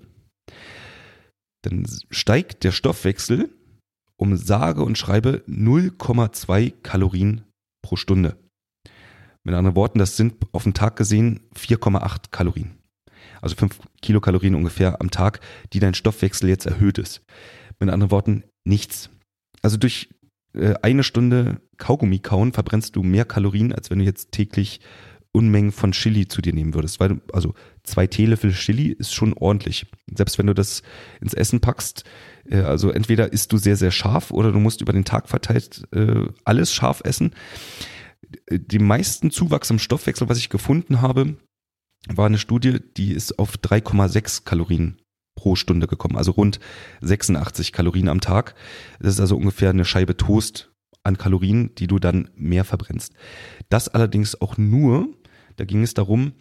dann 1.61 1.85
steigt 2.09 2.63
der 2.63 2.71
Stoffwechsel 2.71 3.49
um 4.17 4.37
sage 4.37 4.83
und 4.83 4.97
schreibe 4.97 5.43
0,2 5.47 6.73
Kalorien 6.81 7.43
pro 7.81 7.95
Stunde. 7.95 8.37
Mit 9.43 9.55
anderen 9.55 9.75
Worten, 9.75 9.99
das 9.99 10.15
sind 10.15 10.35
auf 10.53 10.63
den 10.63 10.73
Tag 10.73 10.95
gesehen 10.95 11.41
4,8 11.55 12.31
Kalorien. 12.31 12.77
Also 13.41 13.55
5 13.57 13.77
Kilokalorien 14.01 14.55
ungefähr 14.55 15.01
am 15.01 15.11
Tag, 15.11 15.41
die 15.73 15.79
dein 15.79 15.93
Stoffwechsel 15.93 16.47
jetzt 16.47 16.65
erhöht 16.65 16.97
ist. 16.97 17.25
Mit 17.79 17.89
anderen 17.89 18.11
Worten, 18.11 18.43
nichts. 18.63 19.09
Also 19.61 19.75
durch 19.75 20.09
äh, 20.53 20.75
eine 20.81 21.03
Stunde 21.03 21.61
Kaugummi 21.77 22.19
kauen 22.19 22.53
verbrennst 22.53 22.95
du 22.95 23.03
mehr 23.03 23.25
Kalorien, 23.25 23.73
als 23.73 23.89
wenn 23.89 23.99
du 23.99 24.05
jetzt 24.05 24.31
täglich 24.31 24.79
Unmengen 25.33 25.71
von 25.71 25.93
Chili 25.93 26.27
zu 26.27 26.41
dir 26.41 26.53
nehmen 26.53 26.73
würdest. 26.75 26.99
Weil 26.99 27.09
du, 27.09 27.21
also 27.33 27.53
zwei 27.83 28.07
Teelöffel 28.07 28.53
Chili 28.53 28.89
ist 28.89 29.13
schon 29.13 29.33
ordentlich. 29.33 29.87
Selbst 30.15 30.37
wenn 30.37 30.47
du 30.47 30.53
das 30.53 30.83
ins 31.19 31.33
Essen 31.33 31.59
packst, 31.59 32.05
äh, 32.49 32.61
also 32.61 32.91
entweder 32.91 33.33
isst 33.33 33.51
du 33.51 33.57
sehr, 33.57 33.75
sehr 33.75 33.91
scharf 33.91 34.31
oder 34.31 34.53
du 34.53 34.59
musst 34.59 34.79
über 34.79 34.93
den 34.93 35.05
Tag 35.05 35.27
verteilt 35.27 35.83
äh, 35.91 36.27
alles 36.45 36.73
scharf 36.73 37.01
essen 37.03 37.33
die 38.49 38.79
meisten 38.79 39.31
Zuwachs 39.31 39.69
im 39.69 39.79
Stoffwechsel, 39.79 40.29
was 40.29 40.37
ich 40.37 40.49
gefunden 40.49 41.01
habe, 41.01 41.37
war 42.07 42.25
eine 42.25 42.37
Studie, 42.37 42.79
die 42.97 43.13
ist 43.13 43.39
auf 43.39 43.55
3,6 43.57 44.43
Kalorien 44.43 45.01
pro 45.35 45.55
Stunde 45.55 45.87
gekommen, 45.87 46.17
also 46.17 46.31
rund 46.31 46.59
86 47.01 47.71
Kalorien 47.71 48.07
am 48.07 48.21
Tag. 48.21 48.55
Das 48.99 49.13
ist 49.13 49.19
also 49.19 49.35
ungefähr 49.35 49.69
eine 49.69 49.85
Scheibe 49.85 50.17
Toast 50.17 50.71
an 51.03 51.17
Kalorien, 51.17 51.73
die 51.75 51.87
du 51.87 51.99
dann 51.99 52.29
mehr 52.35 52.63
verbrennst. 52.63 53.13
Das 53.69 53.89
allerdings 53.89 54.39
auch 54.39 54.57
nur, 54.57 55.09
da 55.55 55.65
ging 55.65 55.83
es 55.83 55.93
darum, 55.93 56.33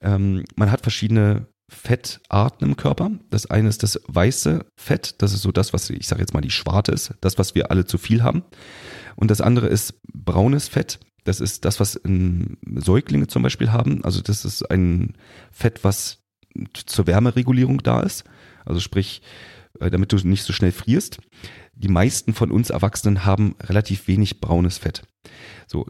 ähm, 0.00 0.44
man 0.56 0.70
hat 0.70 0.82
verschiedene 0.82 1.46
Fettarten 1.70 2.68
im 2.68 2.76
Körper. 2.76 3.12
Das 3.30 3.46
eine 3.46 3.68
ist 3.68 3.82
das 3.82 4.00
weiße 4.06 4.66
Fett, 4.76 5.22
das 5.22 5.32
ist 5.32 5.42
so 5.42 5.52
das, 5.52 5.72
was 5.72 5.88
ich 5.90 6.06
sage 6.06 6.20
jetzt 6.20 6.34
mal 6.34 6.40
die 6.40 6.50
Schwarte 6.50 6.92
ist, 6.92 7.14
das, 7.20 7.38
was 7.38 7.54
wir 7.54 7.70
alle 7.70 7.86
zu 7.86 7.98
viel 7.98 8.22
haben. 8.22 8.42
Und 9.16 9.30
das 9.30 9.40
andere 9.40 9.68
ist 9.68 10.00
braunes 10.12 10.68
Fett, 10.68 10.98
das 11.24 11.40
ist 11.40 11.64
das, 11.64 11.80
was 11.80 12.00
Säuglinge 12.76 13.26
zum 13.26 13.42
Beispiel 13.42 13.72
haben. 13.72 14.04
Also 14.04 14.20
das 14.20 14.44
ist 14.44 14.62
ein 14.70 15.14
Fett, 15.50 15.84
was 15.84 16.18
zur 16.74 17.06
Wärmeregulierung 17.06 17.82
da 17.82 18.00
ist. 18.00 18.24
Also 18.64 18.80
sprich, 18.80 19.22
äh, 19.80 19.90
damit 19.90 20.12
du 20.12 20.16
nicht 20.26 20.44
so 20.44 20.52
schnell 20.52 20.72
frierst. 20.72 21.18
Die 21.74 21.88
meisten 21.88 22.34
von 22.34 22.50
uns 22.50 22.70
Erwachsenen 22.70 23.24
haben 23.24 23.56
relativ 23.60 24.08
wenig 24.08 24.40
braunes 24.40 24.78
Fett. 24.78 25.02
So, 25.66 25.86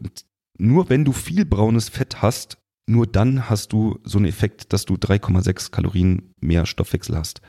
nur 0.57 0.89
wenn 0.89 1.05
du 1.05 1.11
viel 1.11 1.45
braunes 1.45 1.89
Fett 1.89 2.21
hast, 2.21 2.57
nur 2.85 3.07
dann 3.07 3.49
hast 3.49 3.73
du 3.73 3.99
so 4.03 4.17
einen 4.17 4.27
Effekt, 4.27 4.73
dass 4.73 4.85
du 4.85 4.95
3,6 4.95 5.71
Kalorien 5.71 6.33
mehr 6.41 6.65
Stoffwechsel 6.65 7.17
hast. 7.17 7.41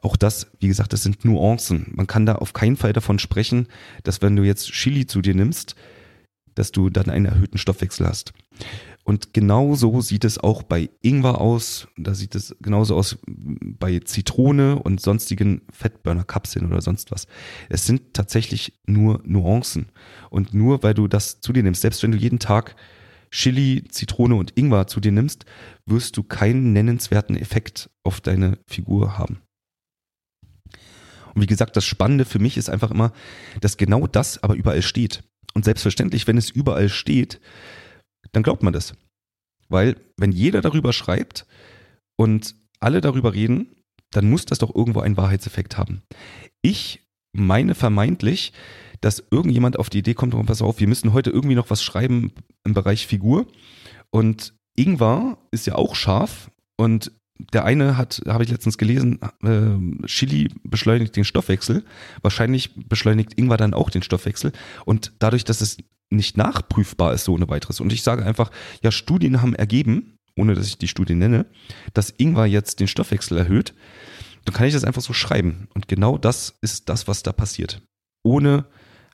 Auch 0.00 0.16
das, 0.16 0.52
wie 0.60 0.68
gesagt, 0.68 0.92
das 0.92 1.02
sind 1.02 1.24
Nuancen. 1.24 1.92
Man 1.94 2.06
kann 2.06 2.24
da 2.24 2.36
auf 2.36 2.52
keinen 2.52 2.76
Fall 2.76 2.92
davon 2.92 3.18
sprechen, 3.18 3.66
dass 4.04 4.22
wenn 4.22 4.36
du 4.36 4.44
jetzt 4.44 4.70
Chili 4.70 5.06
zu 5.06 5.20
dir 5.20 5.34
nimmst, 5.34 5.74
dass 6.58 6.72
du 6.72 6.90
dann 6.90 7.08
einen 7.08 7.26
erhöhten 7.26 7.58
Stoffwechsel 7.58 8.06
hast. 8.06 8.32
Und 9.04 9.32
genauso 9.32 10.02
sieht 10.02 10.24
es 10.24 10.36
auch 10.36 10.62
bei 10.62 10.90
Ingwer 11.00 11.40
aus. 11.40 11.88
Da 11.96 12.14
sieht 12.14 12.34
es 12.34 12.54
genauso 12.60 12.94
aus 12.94 13.16
bei 13.26 14.00
Zitrone 14.00 14.78
und 14.78 15.00
sonstigen 15.00 15.62
Fettburner-Kapseln 15.72 16.66
oder 16.66 16.82
sonst 16.82 17.10
was. 17.10 17.26
Es 17.70 17.86
sind 17.86 18.12
tatsächlich 18.12 18.78
nur 18.86 19.22
Nuancen. 19.24 19.86
Und 20.28 20.52
nur 20.52 20.82
weil 20.82 20.92
du 20.92 21.08
das 21.08 21.40
zu 21.40 21.52
dir 21.52 21.62
nimmst, 21.62 21.80
selbst 21.80 22.02
wenn 22.02 22.12
du 22.12 22.18
jeden 22.18 22.38
Tag 22.38 22.76
Chili, 23.30 23.84
Zitrone 23.88 24.34
und 24.34 24.58
Ingwer 24.58 24.86
zu 24.86 25.00
dir 25.00 25.12
nimmst, 25.12 25.46
wirst 25.86 26.16
du 26.16 26.22
keinen 26.22 26.72
nennenswerten 26.72 27.36
Effekt 27.36 27.88
auf 28.02 28.20
deine 28.20 28.58
Figur 28.66 29.16
haben. 29.16 29.40
Und 31.34 31.42
wie 31.42 31.46
gesagt, 31.46 31.76
das 31.76 31.84
Spannende 31.84 32.24
für 32.24 32.40
mich 32.40 32.56
ist 32.56 32.68
einfach 32.68 32.90
immer, 32.90 33.12
dass 33.60 33.76
genau 33.76 34.06
das 34.06 34.42
aber 34.42 34.54
überall 34.54 34.82
steht. 34.82 35.22
Und 35.58 35.64
selbstverständlich, 35.64 36.28
wenn 36.28 36.38
es 36.38 36.50
überall 36.50 36.88
steht, 36.88 37.40
dann 38.30 38.44
glaubt 38.44 38.62
man 38.62 38.72
das. 38.72 38.94
Weil 39.68 39.96
wenn 40.16 40.30
jeder 40.30 40.60
darüber 40.60 40.92
schreibt 40.92 41.46
und 42.16 42.54
alle 42.78 43.00
darüber 43.00 43.34
reden, 43.34 43.74
dann 44.12 44.30
muss 44.30 44.44
das 44.44 44.60
doch 44.60 44.72
irgendwo 44.72 45.00
einen 45.00 45.16
Wahrheitseffekt 45.16 45.76
haben. 45.76 46.02
Ich 46.62 47.08
meine 47.32 47.74
vermeintlich, 47.74 48.52
dass 49.00 49.24
irgendjemand 49.32 49.80
auf 49.80 49.90
die 49.90 49.98
Idee 49.98 50.14
kommt, 50.14 50.32
oh, 50.34 50.42
pass 50.44 50.62
auf, 50.62 50.78
wir 50.78 50.86
müssen 50.86 51.12
heute 51.12 51.30
irgendwie 51.30 51.56
noch 51.56 51.70
was 51.70 51.82
schreiben 51.82 52.30
im 52.62 52.72
Bereich 52.72 53.08
Figur. 53.08 53.48
Und 54.10 54.54
Ingwer 54.76 55.38
ist 55.50 55.66
ja 55.66 55.74
auch 55.74 55.96
scharf 55.96 56.52
und 56.76 57.10
der 57.52 57.64
eine 57.64 57.96
hat, 57.96 58.22
habe 58.26 58.44
ich 58.44 58.50
letztens 58.50 58.78
gelesen, 58.78 59.20
äh, 59.42 60.06
Chili 60.06 60.50
beschleunigt 60.64 61.16
den 61.16 61.24
Stoffwechsel. 61.24 61.84
Wahrscheinlich 62.22 62.74
beschleunigt 62.74 63.38
Ingwer 63.38 63.56
dann 63.56 63.74
auch 63.74 63.90
den 63.90 64.02
Stoffwechsel. 64.02 64.52
Und 64.84 65.12
dadurch, 65.18 65.44
dass 65.44 65.60
es 65.60 65.78
nicht 66.10 66.36
nachprüfbar 66.36 67.12
ist, 67.12 67.24
so 67.24 67.34
ohne 67.34 67.48
weiteres. 67.48 67.80
Und 67.80 67.92
ich 67.92 68.02
sage 68.02 68.24
einfach, 68.24 68.50
ja, 68.82 68.90
Studien 68.90 69.42
haben 69.42 69.54
ergeben, 69.54 70.16
ohne 70.36 70.54
dass 70.54 70.66
ich 70.66 70.78
die 70.78 70.88
Studie 70.88 71.14
nenne, 71.14 71.46
dass 71.94 72.14
Ingwer 72.16 72.46
jetzt 72.46 72.80
den 72.80 72.88
Stoffwechsel 72.88 73.36
erhöht. 73.36 73.74
Dann 74.44 74.54
kann 74.54 74.66
ich 74.66 74.72
das 74.72 74.84
einfach 74.84 75.02
so 75.02 75.12
schreiben. 75.12 75.68
Und 75.74 75.88
genau 75.88 76.16
das 76.16 76.54
ist 76.60 76.88
das, 76.88 77.08
was 77.08 77.22
da 77.22 77.32
passiert. 77.32 77.82
Ohne 78.22 78.66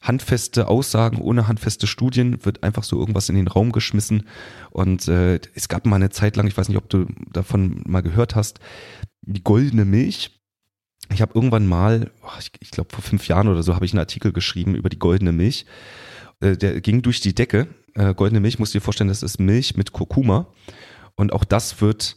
handfeste 0.04 0.68
Aussagen, 0.68 1.18
ohne 1.18 1.48
handfeste 1.48 1.86
Studien, 1.86 2.44
wird 2.44 2.62
einfach 2.62 2.84
so 2.84 2.98
irgendwas 2.98 3.28
in 3.30 3.34
den 3.34 3.48
Raum 3.48 3.72
geschmissen. 3.72 4.24
Und 4.70 5.08
äh, 5.08 5.40
es 5.54 5.68
gab 5.68 5.86
mal 5.86 5.96
eine 5.96 6.10
Zeit 6.10 6.36
lang, 6.36 6.46
ich 6.46 6.56
weiß 6.56 6.68
nicht, 6.68 6.78
ob 6.78 6.88
du 6.90 7.06
davon 7.32 7.82
mal 7.86 8.02
gehört 8.02 8.36
hast, 8.36 8.60
die 9.22 9.42
goldene 9.42 9.84
Milch. 9.84 10.30
Ich 11.12 11.22
habe 11.22 11.32
irgendwann 11.34 11.66
mal, 11.66 12.10
ich, 12.38 12.52
ich 12.60 12.70
glaube 12.70 12.94
vor 12.94 13.02
fünf 13.02 13.26
Jahren 13.28 13.48
oder 13.48 13.62
so, 13.62 13.74
habe 13.74 13.86
ich 13.86 13.92
einen 13.92 14.00
Artikel 14.00 14.32
geschrieben 14.32 14.74
über 14.74 14.90
die 14.90 14.98
goldene 14.98 15.32
Milch. 15.32 15.64
Äh, 16.40 16.56
der 16.56 16.80
ging 16.82 17.00
durch 17.02 17.20
die 17.20 17.34
Decke. 17.34 17.66
Äh, 17.94 18.14
goldene 18.14 18.40
Milch, 18.40 18.58
musst 18.58 18.74
du 18.74 18.78
dir 18.78 18.84
vorstellen, 18.84 19.08
das 19.08 19.22
ist 19.22 19.40
Milch 19.40 19.76
mit 19.76 19.92
Kurkuma. 19.92 20.48
Und 21.16 21.32
auch 21.32 21.44
das 21.44 21.80
wird 21.80 22.16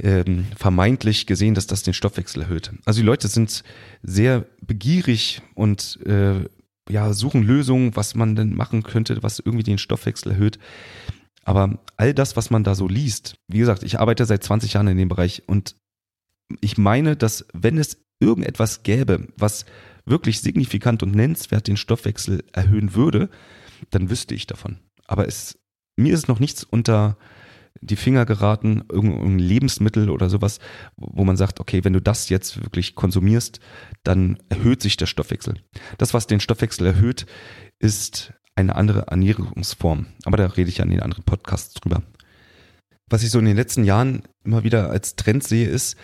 ähm, 0.00 0.46
vermeintlich 0.56 1.26
gesehen, 1.26 1.54
dass 1.54 1.66
das 1.66 1.82
den 1.82 1.94
Stoffwechsel 1.94 2.42
erhöht. 2.42 2.70
Also 2.84 3.00
die 3.00 3.06
Leute 3.06 3.28
sind 3.28 3.64
sehr 4.02 4.46
begierig 4.60 5.42
und 5.54 5.98
äh, 6.06 6.44
ja, 6.88 7.12
suchen 7.12 7.42
Lösungen, 7.42 7.96
was 7.96 8.14
man 8.14 8.36
denn 8.36 8.54
machen 8.54 8.82
könnte, 8.82 9.22
was 9.22 9.38
irgendwie 9.38 9.62
den 9.62 9.78
Stoffwechsel 9.78 10.32
erhöht. 10.32 10.58
Aber 11.44 11.78
all 11.96 12.14
das, 12.14 12.36
was 12.36 12.50
man 12.50 12.64
da 12.64 12.74
so 12.74 12.88
liest, 12.88 13.36
wie 13.48 13.58
gesagt, 13.58 13.82
ich 13.82 13.98
arbeite 13.98 14.26
seit 14.26 14.44
20 14.44 14.74
Jahren 14.74 14.88
in 14.88 14.98
dem 14.98 15.08
Bereich 15.08 15.42
und 15.46 15.76
ich 16.60 16.78
meine, 16.78 17.16
dass 17.16 17.46
wenn 17.52 17.78
es 17.78 18.02
irgendetwas 18.20 18.82
gäbe, 18.82 19.28
was 19.36 19.64
wirklich 20.04 20.40
signifikant 20.40 21.02
und 21.02 21.14
nennenswert 21.14 21.66
den 21.66 21.76
Stoffwechsel 21.76 22.44
erhöhen 22.52 22.94
würde, 22.94 23.30
dann 23.90 24.10
wüsste 24.10 24.34
ich 24.34 24.46
davon. 24.46 24.78
Aber 25.06 25.26
es, 25.26 25.58
mir 25.96 26.14
ist 26.14 26.28
noch 26.28 26.40
nichts 26.40 26.64
unter 26.64 27.16
die 27.80 27.96
Finger 27.96 28.26
geraten, 28.26 28.84
irgendein 28.90 29.38
Lebensmittel 29.38 30.10
oder 30.10 30.30
sowas, 30.30 30.58
wo 30.96 31.24
man 31.24 31.36
sagt, 31.36 31.60
okay, 31.60 31.84
wenn 31.84 31.92
du 31.92 32.00
das 32.00 32.28
jetzt 32.28 32.62
wirklich 32.62 32.94
konsumierst, 32.94 33.60
dann 34.04 34.38
erhöht 34.48 34.82
sich 34.82 34.96
der 34.96 35.06
Stoffwechsel. 35.06 35.54
Das, 35.98 36.14
was 36.14 36.26
den 36.26 36.40
Stoffwechsel 36.40 36.86
erhöht, 36.86 37.26
ist 37.78 38.32
eine 38.54 38.76
andere 38.76 39.06
Ernährungsform. 39.08 40.06
Aber 40.24 40.36
da 40.36 40.46
rede 40.46 40.68
ich 40.68 40.78
ja 40.78 40.84
in 40.84 40.90
den 40.90 41.02
anderen 41.02 41.24
Podcasts 41.24 41.74
drüber. 41.74 42.02
Was 43.08 43.22
ich 43.22 43.30
so 43.30 43.38
in 43.38 43.44
den 43.46 43.56
letzten 43.56 43.84
Jahren 43.84 44.22
immer 44.44 44.64
wieder 44.64 44.90
als 44.90 45.16
Trend 45.16 45.44
sehe, 45.44 45.68
ist, 45.68 45.96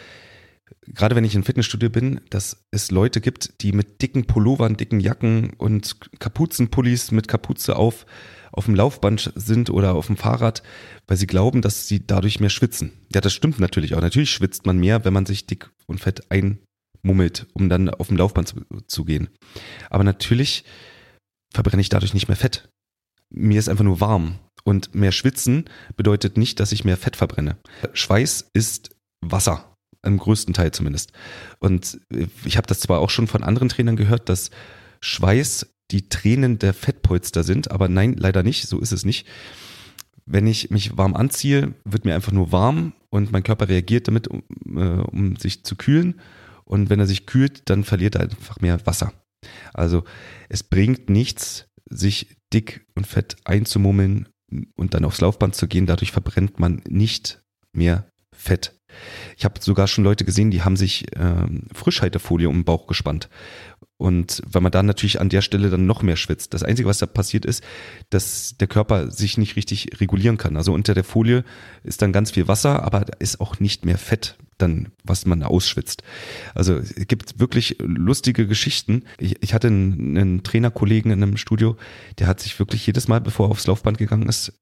gerade 0.83 1.17
wenn 1.17 1.25
ich 1.25 1.35
in 1.35 1.45
Fitnessstudio 1.45 1.91
bin, 1.91 2.21
dass 2.31 2.65
es 2.71 2.91
Leute 2.91 3.21
gibt, 3.21 3.63
die 3.63 3.73
mit 3.73 4.03
dicken 4.03 4.27
Pullovern, 4.27 4.77
dicken 4.77 5.01
Jacken 5.01 5.51
und 5.59 5.97
Kapuzenpullis 6.19 7.11
mit 7.11 7.29
Kapuze 7.29 7.77
auf 7.77 8.07
auf 8.53 8.65
dem 8.65 8.75
Laufband 8.75 9.33
sind 9.37 9.71
oder 9.71 9.95
auf 9.95 10.07
dem 10.07 10.17
Fahrrad, 10.17 10.63
weil 11.07 11.17
sie 11.17 11.27
glauben, 11.27 11.63
dass 11.63 11.87
sie 11.87 12.07
dadurch 12.07 12.41
mehr 12.41 12.51
schwitzen. 12.51 12.93
Ja, 13.13 13.21
das 13.21 13.33
stimmt 13.33 13.61
natürlich 13.61 13.95
auch. 13.95 14.01
Natürlich 14.01 14.31
schwitzt 14.31 14.67
man 14.67 14.79
mehr, 14.79 15.05
wenn 15.05 15.13
man 15.13 15.27
sich 15.27 15.47
dick 15.47 15.71
und 15.87 16.01
fett 16.01 16.23
einmummelt, 16.31 17.47
um 17.53 17.69
dann 17.69 17.89
auf 17.89 18.09
dem 18.09 18.17
Laufband 18.17 18.49
zu, 18.49 18.57
zu 18.87 19.05
gehen. 19.05 19.29
Aber 19.91 20.03
natürlich 20.03 20.65
verbrenne 21.53 21.83
ich 21.83 21.89
dadurch 21.89 22.15
nicht 22.15 22.29
mehr 22.29 22.37
Fett. 22.37 22.69
Mir 23.31 23.59
ist 23.59 23.69
einfach 23.69 23.85
nur 23.85 24.01
warm. 24.01 24.39
Und 24.65 24.95
mehr 24.95 25.13
schwitzen 25.13 25.65
bedeutet 25.97 26.37
nicht, 26.37 26.61
dass 26.61 26.73
ich 26.73 26.85
mehr 26.85 26.97
Fett 26.97 27.17
verbrenne. 27.17 27.57
Schweiß 27.93 28.51
ist 28.53 28.91
Wasser, 29.21 29.68
im 30.03 30.19
größten 30.19 30.55
Teil 30.55 30.73
zumindest. 30.73 31.13
Und 31.59 32.01
ich 32.45 32.57
habe 32.57 32.67
das 32.67 32.81
zwar 32.81 33.01
auch 33.01 33.11
schon 33.11 33.27
von 33.27 33.43
anderen 33.43 33.69
Trainern 33.69 33.97
gehört, 33.97 34.29
dass 34.29 34.51
Schweiß 35.01 35.67
die 35.91 36.09
Tränen 36.09 36.59
der 36.59 36.75
Fettpolster 36.75 37.43
sind, 37.43 37.71
aber 37.71 37.89
nein, 37.89 38.15
leider 38.15 38.43
nicht, 38.43 38.67
so 38.67 38.79
ist 38.79 38.93
es 38.93 39.05
nicht. 39.05 39.27
Wenn 40.27 40.47
ich 40.47 40.71
mich 40.71 40.99
warm 40.99 41.15
anziehe, 41.15 41.75
wird 41.85 42.05
mir 42.05 42.15
einfach 42.15 42.33
nur 42.33 42.53
warm 42.53 42.93
und 43.09 43.33
mein 43.33 43.43
Körper 43.43 43.69
reagiert 43.69 44.09
damit, 44.09 44.29
um, 44.29 44.43
äh, 44.67 45.01
um 45.01 45.37
sich 45.37 45.65
zu 45.65 45.77
kühlen. 45.77 46.21
Und 46.65 46.91
wenn 46.91 47.01
er 47.01 47.07
sich 47.07 47.25
kühlt, 47.25 47.71
dann 47.71 47.83
verliert 47.83 48.17
er 48.17 48.23
einfach 48.23 48.61
mehr 48.61 48.85
Wasser. 48.87 49.15
Also 49.73 50.05
es 50.51 50.63
bringt 50.63 51.09
nichts, 51.09 51.69
sich 51.89 52.37
dick 52.53 52.87
und 52.95 53.07
fett 53.07 53.37
einzumummeln 53.45 54.29
und 54.75 54.93
dann 54.93 55.07
aufs 55.07 55.23
Laufband 55.23 55.55
zu 55.55 55.67
gehen. 55.67 55.87
Dadurch 55.87 56.13
verbrennt 56.13 56.59
man 56.61 56.83
nicht 56.87 57.43
mehr 57.73 58.11
Fett. 58.39 58.75
Ich 59.37 59.45
habe 59.45 59.61
sogar 59.61 59.87
schon 59.87 60.05
Leute 60.05 60.25
gesehen, 60.25 60.51
die 60.51 60.63
haben 60.63 60.77
sich 60.77 61.07
ähm, 61.17 61.65
Frischhaltefolie 61.73 62.49
um 62.49 62.59
den 62.59 62.65
Bauch 62.65 62.87
gespannt. 62.87 63.29
Und 63.97 64.43
weil 64.47 64.63
man 64.63 64.73
dann 64.73 64.87
natürlich 64.87 65.21
an 65.21 65.29
der 65.29 65.43
Stelle 65.43 65.71
dann 65.71 65.87
noch 65.87 66.03
mehr 66.03 66.17
schwitzt. 66.17 66.55
Das 66.55 66.63
Einzige, 66.63 66.89
was 66.89 66.99
da 66.99 67.07
passiert 67.07 67.45
ist, 67.45 67.65
dass 68.11 68.57
der 68.59 68.69
Körper 68.69 69.11
sich 69.11 69.39
nicht 69.39 69.57
richtig 69.57 70.01
regulieren 70.01 70.39
kann. 70.39 70.57
Also 70.57 70.73
unter 70.73 70.95
der 70.95 71.05
Folie 71.05 71.45
ist 71.83 72.01
dann 72.01 72.13
ganz 72.13 72.31
viel 72.31 72.49
Wasser, 72.49 72.83
aber 72.85 73.01
da 73.01 73.17
ist 73.19 73.41
auch 73.41 73.61
nicht 73.61 73.85
mehr 73.85 73.99
Fett 73.99 74.37
dann, 74.59 74.89
was 75.05 75.25
man 75.27 75.43
ausschwitzt. 75.43 76.03
Also 76.55 76.75
es 76.75 76.95
gibt 77.07 77.39
wirklich 77.41 77.77
lustige 77.81 78.47
Geschichten. 78.47 79.05
Ich, 79.19 79.37
ich 79.43 79.55
hatte 79.55 79.69
einen, 79.69 80.17
einen 80.17 80.43
Trainerkollegen 80.43 81.11
in 81.11 81.23
einem 81.23 81.37
Studio, 81.37 81.77
der 82.19 82.27
hat 82.27 82.41
sich 82.41 82.59
wirklich 82.59 82.87
jedes 82.87 83.09
Mal, 83.09 83.21
bevor 83.21 83.47
er 83.47 83.51
aufs 83.51 83.67
Laufband 83.67 83.99
gegangen 83.99 84.29
ist, 84.29 84.53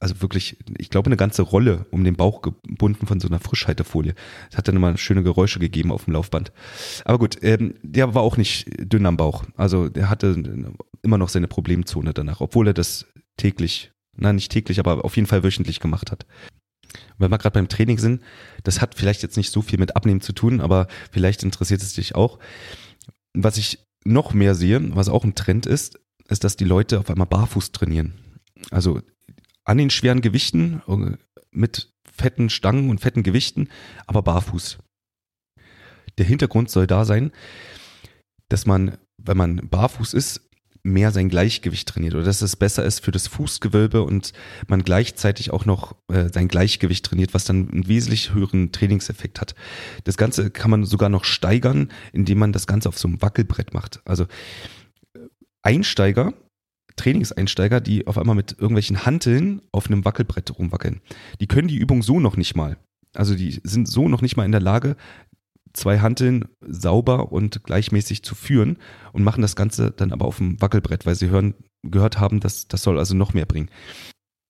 also 0.00 0.20
wirklich, 0.20 0.58
ich 0.78 0.90
glaube, 0.90 1.06
eine 1.06 1.16
ganze 1.16 1.42
Rolle 1.42 1.86
um 1.90 2.04
den 2.04 2.16
Bauch 2.16 2.42
gebunden 2.42 3.06
von 3.06 3.20
so 3.20 3.28
einer 3.28 3.40
Frischhaltefolie. 3.40 4.14
Das 4.50 4.58
hat 4.58 4.68
dann 4.68 4.76
immer 4.76 4.96
schöne 4.96 5.22
Geräusche 5.22 5.58
gegeben 5.58 5.92
auf 5.92 6.04
dem 6.04 6.14
Laufband. 6.14 6.52
Aber 7.04 7.18
gut, 7.18 7.38
ähm, 7.42 7.74
der 7.82 8.14
war 8.14 8.22
auch 8.22 8.36
nicht 8.36 8.66
dünn 8.78 9.06
am 9.06 9.16
Bauch. 9.16 9.44
Also 9.56 9.88
der 9.88 10.10
hatte 10.10 10.36
immer 11.02 11.18
noch 11.18 11.28
seine 11.28 11.48
Problemzone 11.48 12.12
danach, 12.12 12.40
obwohl 12.40 12.68
er 12.68 12.74
das 12.74 13.06
täglich, 13.36 13.92
nein, 14.16 14.34
nicht 14.36 14.50
täglich, 14.50 14.80
aber 14.80 15.04
auf 15.04 15.16
jeden 15.16 15.28
Fall 15.28 15.44
wöchentlich 15.44 15.80
gemacht 15.80 16.10
hat 16.10 16.26
wenn 17.18 17.30
wir 17.30 17.38
gerade 17.38 17.54
beim 17.54 17.68
Training 17.68 17.98
sind, 17.98 18.22
das 18.64 18.80
hat 18.80 18.94
vielleicht 18.94 19.22
jetzt 19.22 19.36
nicht 19.36 19.50
so 19.50 19.62
viel 19.62 19.78
mit 19.78 19.96
Abnehmen 19.96 20.20
zu 20.20 20.32
tun, 20.32 20.60
aber 20.60 20.88
vielleicht 21.10 21.42
interessiert 21.42 21.82
es 21.82 21.94
dich 21.94 22.14
auch. 22.14 22.38
Was 23.34 23.56
ich 23.56 23.84
noch 24.04 24.32
mehr 24.32 24.54
sehe, 24.54 24.94
was 24.94 25.08
auch 25.08 25.24
ein 25.24 25.34
Trend 25.34 25.66
ist, 25.66 25.98
ist, 26.28 26.44
dass 26.44 26.56
die 26.56 26.64
Leute 26.64 26.98
auf 26.98 27.10
einmal 27.10 27.26
barfuß 27.26 27.72
trainieren. 27.72 28.14
Also 28.70 29.00
an 29.64 29.78
den 29.78 29.90
schweren 29.90 30.20
Gewichten 30.20 30.82
äh, 30.88 31.16
mit 31.50 31.92
fetten 32.10 32.50
Stangen 32.50 32.90
und 32.90 33.00
fetten 33.00 33.22
Gewichten, 33.22 33.68
aber 34.06 34.22
barfuß. 34.22 34.78
Der 36.18 36.24
Hintergrund 36.24 36.70
soll 36.70 36.86
da 36.86 37.04
sein, 37.04 37.32
dass 38.48 38.64
man, 38.64 38.96
wenn 39.18 39.36
man 39.36 39.68
barfuß 39.68 40.14
ist, 40.14 40.45
mehr 40.86 41.10
sein 41.10 41.28
Gleichgewicht 41.28 41.88
trainiert 41.88 42.14
oder 42.14 42.24
dass 42.24 42.42
es 42.42 42.56
besser 42.56 42.84
ist 42.84 43.04
für 43.04 43.10
das 43.10 43.26
Fußgewölbe 43.26 44.02
und 44.02 44.32
man 44.68 44.82
gleichzeitig 44.82 45.50
auch 45.50 45.64
noch 45.66 45.96
äh, 46.08 46.28
sein 46.32 46.48
Gleichgewicht 46.48 47.04
trainiert, 47.04 47.34
was 47.34 47.44
dann 47.44 47.68
einen 47.70 47.88
wesentlich 47.88 48.32
höheren 48.32 48.72
Trainingseffekt 48.72 49.40
hat. 49.40 49.54
Das 50.04 50.16
Ganze 50.16 50.50
kann 50.50 50.70
man 50.70 50.84
sogar 50.84 51.08
noch 51.08 51.24
steigern, 51.24 51.90
indem 52.12 52.38
man 52.38 52.52
das 52.52 52.66
Ganze 52.66 52.88
auf 52.88 52.98
so 52.98 53.08
einem 53.08 53.20
Wackelbrett 53.20 53.74
macht. 53.74 54.00
Also 54.04 54.24
äh, 55.14 55.18
Einsteiger, 55.62 56.32
Trainingseinsteiger, 56.96 57.80
die 57.80 58.06
auf 58.06 58.16
einmal 58.16 58.36
mit 58.36 58.52
irgendwelchen 58.52 59.04
Hanteln 59.04 59.62
auf 59.72 59.88
einem 59.88 60.04
Wackelbrett 60.04 60.58
rumwackeln, 60.58 61.00
die 61.40 61.46
können 61.46 61.68
die 61.68 61.76
Übung 61.76 62.02
so 62.02 62.20
noch 62.20 62.36
nicht 62.36 62.56
mal. 62.56 62.78
Also 63.14 63.34
die 63.34 63.60
sind 63.64 63.88
so 63.88 64.08
noch 64.08 64.22
nicht 64.22 64.36
mal 64.36 64.44
in 64.44 64.52
der 64.52 64.60
Lage, 64.60 64.96
zwei 65.76 66.00
Hanteln 66.00 66.46
sauber 66.60 67.32
und 67.32 67.64
gleichmäßig 67.64 68.22
zu 68.22 68.34
führen 68.34 68.78
und 69.12 69.22
machen 69.22 69.42
das 69.42 69.56
Ganze 69.56 69.90
dann 69.90 70.12
aber 70.12 70.24
auf 70.24 70.38
dem 70.38 70.60
Wackelbrett, 70.60 71.06
weil 71.06 71.14
sie 71.14 71.28
hören, 71.28 71.54
gehört 71.82 72.18
haben, 72.18 72.40
dass 72.40 72.68
das 72.68 72.82
soll 72.82 72.98
also 72.98 73.14
noch 73.14 73.34
mehr 73.34 73.46
bringen. 73.46 73.70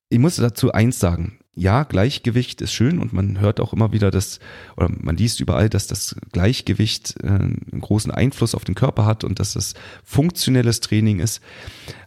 Ich 0.09 0.19
muss 0.19 0.37
dazu 0.37 0.73
eins 0.73 0.99
sagen. 1.01 1.41
Ja, 1.59 1.85
Gleichgewicht 1.85 2.61
ist 2.61 2.75
schön 2.75 2.99
und 2.99 3.13
man 3.15 3.41
hört 3.41 3.61
auch 3.61 3.73
immer 3.73 3.91
wieder, 3.91 4.11
dass, 4.11 4.41
oder 4.77 4.91
man 4.91 5.17
liest 5.17 5.41
überall, 5.41 5.71
dass 5.71 5.87
das 5.87 6.15
Gleichgewicht 6.31 7.17
äh, 7.23 7.29
einen 7.29 7.81
großen 7.81 8.13
Einfluss 8.13 8.55
auf 8.55 8.65
den 8.65 8.75
Körper 8.75 9.07
hat 9.07 9.25
und 9.25 9.41
dass 9.41 9.55
das 9.55 9.73
funktionelles 10.05 10.81
Training 10.81 11.19
ist. 11.19 11.41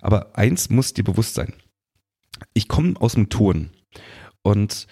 Aber 0.02 0.38
eins 0.38 0.70
muss 0.70 0.94
dir 0.94 1.04
bewusst 1.04 1.34
sein. 1.34 1.54
ich 2.54 2.68
komme 2.68 2.94
aus 3.02 3.14
dem 3.14 3.30
Turnen 3.30 3.72
und 4.44 4.88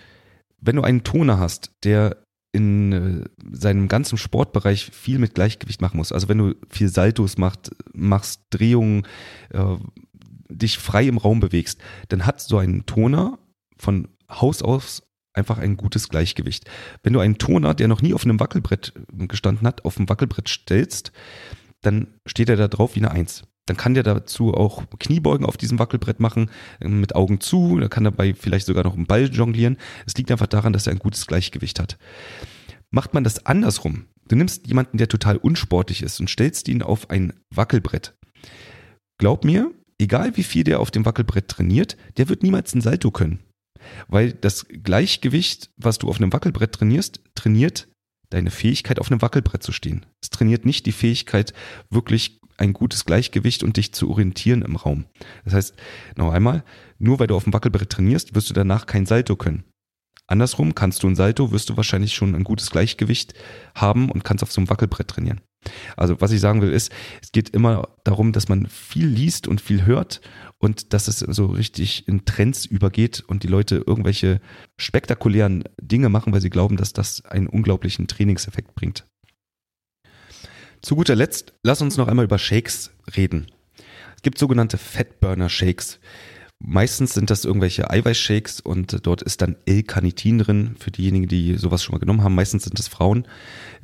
wenn 0.59 0.75
du 0.75 0.81
einen 0.81 1.03
Toner 1.03 1.39
hast, 1.39 1.71
der 1.83 2.17
in 2.57 2.91
äh, 2.91 3.23
seinem 3.55 3.87
ganzen 3.87 4.17
Sportbereich 4.17 4.89
viel 4.91 5.19
mit 5.19 5.35
Gleichgewicht 5.35 5.81
machen 5.81 5.97
muss, 5.97 6.11
also 6.11 6.27
wenn 6.27 6.39
du 6.39 6.55
viel 6.69 6.89
Saltos 6.89 7.37
macht, 7.37 7.71
machst, 7.93 8.41
Drehungen, 8.49 9.05
äh, 9.49 9.75
dich 10.49 10.77
frei 10.77 11.07
im 11.07 11.17
Raum 11.17 11.39
bewegst, 11.39 11.79
dann 12.09 12.25
hat 12.25 12.41
so 12.41 12.57
ein 12.57 12.85
Toner 12.85 13.37
von 13.77 14.07
Haus 14.29 14.61
aus 14.61 15.03
einfach 15.33 15.59
ein 15.59 15.77
gutes 15.77 16.09
Gleichgewicht. 16.09 16.65
Wenn 17.03 17.13
du 17.13 17.19
einen 17.19 17.37
Toner, 17.37 17.75
der 17.75 17.87
noch 17.87 18.01
nie 18.01 18.13
auf 18.13 18.25
einem 18.25 18.39
Wackelbrett 18.39 18.93
gestanden 19.13 19.67
hat, 19.67 19.85
auf 19.85 19.95
dem 19.95 20.09
Wackelbrett 20.09 20.49
stellst, 20.49 21.11
dann 21.81 22.07
steht 22.25 22.49
er 22.49 22.55
da 22.55 22.67
drauf 22.67 22.95
wie 22.95 22.99
eine 22.99 23.11
Eins. 23.11 23.43
Dann 23.67 23.77
kann 23.77 23.93
der 23.93 24.03
dazu 24.03 24.53
auch 24.53 24.83
Kniebeugen 24.97 25.45
auf 25.45 25.57
diesem 25.57 25.77
Wackelbrett 25.77 26.19
machen, 26.19 26.49
mit 26.79 27.15
Augen 27.15 27.39
zu, 27.39 27.79
da 27.79 27.87
kann 27.87 28.05
dabei 28.05 28.33
vielleicht 28.33 28.65
sogar 28.65 28.83
noch 28.83 28.95
einen 28.95 29.05
Ball 29.05 29.25
jonglieren. 29.25 29.77
Es 30.07 30.15
liegt 30.15 30.31
einfach 30.31 30.47
daran, 30.47 30.73
dass 30.73 30.87
er 30.87 30.93
ein 30.93 30.99
gutes 30.99 31.27
Gleichgewicht 31.27 31.79
hat. 31.79 31.97
Macht 32.89 33.13
man 33.13 33.23
das 33.23 33.45
andersrum, 33.45 34.05
du 34.29 34.35
nimmst 34.35 34.67
jemanden, 34.67 34.97
der 34.97 35.09
total 35.09 35.37
unsportlich 35.37 36.01
ist 36.01 36.19
und 36.19 36.29
stellst 36.29 36.67
ihn 36.69 36.81
auf 36.81 37.09
ein 37.09 37.33
Wackelbrett. 37.53 38.15
Glaub 39.19 39.43
mir, 39.43 39.71
egal 39.99 40.37
wie 40.37 40.43
viel 40.43 40.63
der 40.63 40.79
auf 40.79 40.89
dem 40.89 41.05
Wackelbrett 41.05 41.49
trainiert, 41.49 41.97
der 42.15 42.29
wird 42.29 42.43
niemals 42.43 42.73
ein 42.73 42.81
Salto 42.81 43.11
können. 43.11 43.39
Weil 44.07 44.31
das 44.31 44.65
Gleichgewicht, 44.67 45.71
was 45.77 45.97
du 45.97 46.07
auf 46.07 46.17
einem 46.17 46.31
Wackelbrett 46.31 46.71
trainierst, 46.73 47.21
trainiert 47.35 47.87
deine 48.29 48.51
Fähigkeit, 48.51 48.99
auf 48.99 49.09
einem 49.09 49.21
Wackelbrett 49.21 49.63
zu 49.63 49.71
stehen. 49.71 50.05
Es 50.21 50.29
trainiert 50.29 50.65
nicht 50.65 50.85
die 50.85 50.91
Fähigkeit, 50.91 51.53
wirklich 51.89 52.39
ein 52.57 52.73
gutes 52.73 53.05
Gleichgewicht 53.05 53.63
und 53.63 53.77
dich 53.77 53.93
zu 53.93 54.09
orientieren 54.09 54.63
im 54.63 54.75
Raum. 54.75 55.05
Das 55.45 55.53
heißt, 55.53 55.75
noch 56.15 56.31
einmal, 56.31 56.63
nur 56.97 57.19
weil 57.19 57.27
du 57.27 57.35
auf 57.35 57.43
dem 57.43 57.53
Wackelbrett 57.53 57.89
trainierst, 57.89 58.35
wirst 58.35 58.49
du 58.49 58.53
danach 58.53 58.85
kein 58.85 59.05
Salto 59.05 59.35
können. 59.35 59.63
Andersrum 60.25 60.75
kannst 60.75 61.03
du 61.03 61.07
ein 61.07 61.15
Salto, 61.15 61.51
wirst 61.51 61.69
du 61.69 61.77
wahrscheinlich 61.77 62.13
schon 62.13 62.35
ein 62.35 62.43
gutes 62.43 62.69
Gleichgewicht 62.69 63.33
haben 63.75 64.11
und 64.11 64.23
kannst 64.23 64.43
auf 64.43 64.51
so 64.51 64.59
einem 64.59 64.69
Wackelbrett 64.69 65.07
trainieren. 65.07 65.41
Also 65.95 66.19
was 66.21 66.31
ich 66.31 66.39
sagen 66.39 66.61
will 66.61 66.71
ist, 66.71 66.91
es 67.21 67.31
geht 67.31 67.49
immer 67.49 67.89
darum, 68.03 68.31
dass 68.31 68.47
man 68.47 68.67
viel 68.67 69.07
liest 69.07 69.47
und 69.47 69.61
viel 69.61 69.85
hört 69.85 70.21
und 70.59 70.93
dass 70.93 71.07
es 71.07 71.19
so 71.19 71.47
richtig 71.47 72.07
in 72.07 72.25
Trends 72.25 72.65
übergeht 72.65 73.23
und 73.27 73.43
die 73.43 73.47
Leute 73.47 73.83
irgendwelche 73.85 74.41
spektakulären 74.77 75.63
Dinge 75.79 76.09
machen, 76.09 76.33
weil 76.33 76.41
sie 76.41 76.49
glauben, 76.49 76.77
dass 76.77 76.93
das 76.93 77.23
einen 77.25 77.47
unglaublichen 77.47 78.07
Trainingseffekt 78.07 78.75
bringt. 78.75 79.05
Zu 80.81 80.95
guter 80.95 81.15
Letzt, 81.15 81.53
lass 81.63 81.81
uns 81.81 81.97
noch 81.97 82.07
einmal 82.07 82.25
über 82.25 82.37
Shakes 82.37 82.91
reden. 83.15 83.47
Es 84.15 84.21
gibt 84.21 84.37
sogenannte 84.37 84.77
Fatburner 84.77 85.49
Shakes. 85.49 85.99
Meistens 86.59 87.13
sind 87.13 87.29
das 87.29 87.45
irgendwelche 87.45 87.91
Eiweißshakes 87.91 88.61
und 88.61 89.05
dort 89.05 89.21
ist 89.21 89.41
dann 89.43 89.57
L-Carnitin 89.65 90.39
drin, 90.39 90.75
für 90.79 90.89
diejenigen, 90.89 91.27
die 91.27 91.55
sowas 91.55 91.83
schon 91.83 91.93
mal 91.93 91.99
genommen 91.99 92.23
haben. 92.23 92.33
Meistens 92.33 92.63
sind 92.63 92.79
es 92.79 92.87
Frauen. 92.87 93.27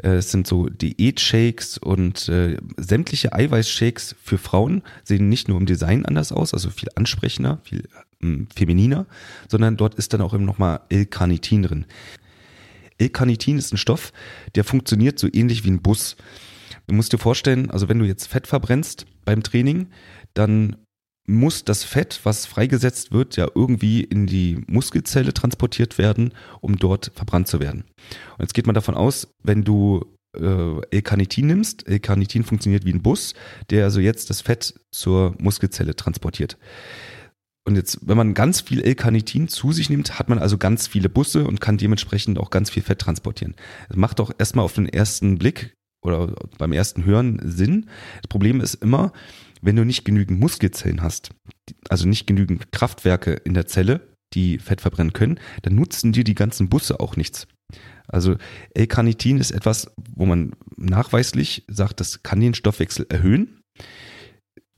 Äh, 0.01 0.15
es 0.15 0.31
sind 0.31 0.47
so 0.47 0.67
Diät-Shakes 0.69 1.77
und 1.77 2.27
äh, 2.29 2.57
sämtliche 2.77 3.31
Eiweißshakes 3.31 4.15
für 4.21 4.39
Frauen 4.39 4.81
sehen 5.03 5.29
nicht 5.29 5.47
nur 5.47 5.59
im 5.59 5.67
Design 5.67 6.03
anders 6.03 6.31
aus, 6.31 6.53
also 6.55 6.71
viel 6.71 6.89
ansprechender, 6.95 7.62
viel 7.63 7.88
ähm, 8.23 8.47
femininer, 8.55 9.05
sondern 9.47 9.77
dort 9.77 9.93
ist 9.95 10.13
dann 10.13 10.21
auch 10.21 10.33
eben 10.33 10.45
nochmal 10.45 10.81
L-Carnitin 10.89 11.62
drin. 11.62 11.86
L-Carnitin 12.97 13.59
ist 13.59 13.71
ein 13.71 13.77
Stoff, 13.77 14.13
der 14.55 14.63
funktioniert 14.63 15.19
so 15.19 15.27
ähnlich 15.31 15.63
wie 15.63 15.71
ein 15.71 15.83
Bus. 15.83 16.15
Du 16.88 16.95
musst 16.95 17.13
dir 17.13 17.19
vorstellen, 17.19 17.69
also 17.69 17.88
wenn 17.88 17.99
du 17.99 18.05
jetzt 18.05 18.27
Fett 18.27 18.47
verbrennst 18.47 19.05
beim 19.25 19.43
Training, 19.43 19.89
dann 20.33 20.77
muss 21.25 21.63
das 21.63 21.83
Fett, 21.83 22.19
was 22.23 22.45
freigesetzt 22.45 23.12
wird, 23.12 23.38
ja 23.38 23.47
irgendwie 23.55 24.01
in 24.03 24.27
die 24.27 24.63
Muskelzelle 24.67 25.33
transportiert 25.33 25.97
werden, 25.97 26.33
um 26.62 26.77
dort 26.77 27.12
verbrannt 27.15 27.47
zu 27.47 27.59
werden. 27.59 27.86
Und 28.38 28.41
jetzt 28.41 28.53
geht 28.53 28.65
man 28.65 28.75
davon 28.75 28.95
aus, 28.95 29.27
wenn 29.41 29.63
du 29.63 30.05
äh, 30.36 30.81
L-Carnitin 30.91 31.47
nimmst, 31.47 31.88
L-Carnitin 31.88 32.43
funktioniert 32.43 32.86
wie 32.86 32.93
ein 32.93 33.01
Bus, 33.01 33.33
der 33.69 33.86
also 33.86 33.99
jetzt 33.99 34.29
das 34.29 34.41
Fett 34.41 34.73
zur 34.91 35.36
Muskelzelle 35.39 35.95
transportiert. 35.95 36.57
Und 37.65 37.77
jetzt, 37.77 37.99
wenn 38.01 38.17
man 38.17 38.33
ganz 38.33 38.59
viel 38.59 38.81
L-Carnitin 38.81 39.47
zu 39.47 39.71
sich 39.71 39.89
nimmt, 39.89 40.19
hat 40.19 40.27
man 40.27 40.39
also 40.39 40.57
ganz 40.57 40.88
viele 40.88 41.07
Busse 41.07 41.45
und 41.45 41.62
kann 41.62 41.77
dementsprechend 41.77 42.38
auch 42.38 42.49
ganz 42.49 42.69
viel 42.69 42.83
Fett 42.83 42.99
transportieren. 42.99 43.55
Das 43.88 43.95
macht 43.95 44.19
doch 44.19 44.33
erstmal 44.38 44.65
auf 44.65 44.73
den 44.73 44.89
ersten 44.89 45.38
Blick 45.38 45.73
oder 46.01 46.36
beim 46.57 46.73
ersten 46.73 47.05
Hören 47.05 47.39
Sinn. 47.43 47.89
Das 48.21 48.27
Problem 48.27 48.59
ist 48.59 48.75
immer, 48.75 49.13
wenn 49.63 49.76
du 49.76 49.86
nicht 49.86 50.06
genügend 50.06 50.39
Muskelzellen 50.39 51.02
hast, 51.02 51.32
also 51.89 52.08
nicht 52.08 52.28
genügend 52.28 52.71
Kraftwerke 52.71 53.34
in 53.34 53.54
der 53.54 53.65
Zelle, 53.65 54.15
die 54.34 54.58
Fett 54.60 54.82
verbrennen 54.82 55.13
können, 55.13 55.39
dann 55.62 55.76
nutzen 55.76 56.12
dir 56.12 56.23
die 56.23 56.36
ganzen 56.36 56.69
Busse 56.69 56.99
auch 56.99 57.15
nichts. 57.15 57.47
Also 58.08 58.36
L-Carnitin 58.73 59.38
ist 59.38 59.52
etwas, 59.52 59.91
wo 60.13 60.26
man 60.26 60.54
nachweislich 60.76 61.63
sagt, 61.67 61.99
das 61.99 62.23
kann 62.23 62.41
den 62.41 62.54
Stoffwechsel 62.54 63.06
erhöhen, 63.10 63.62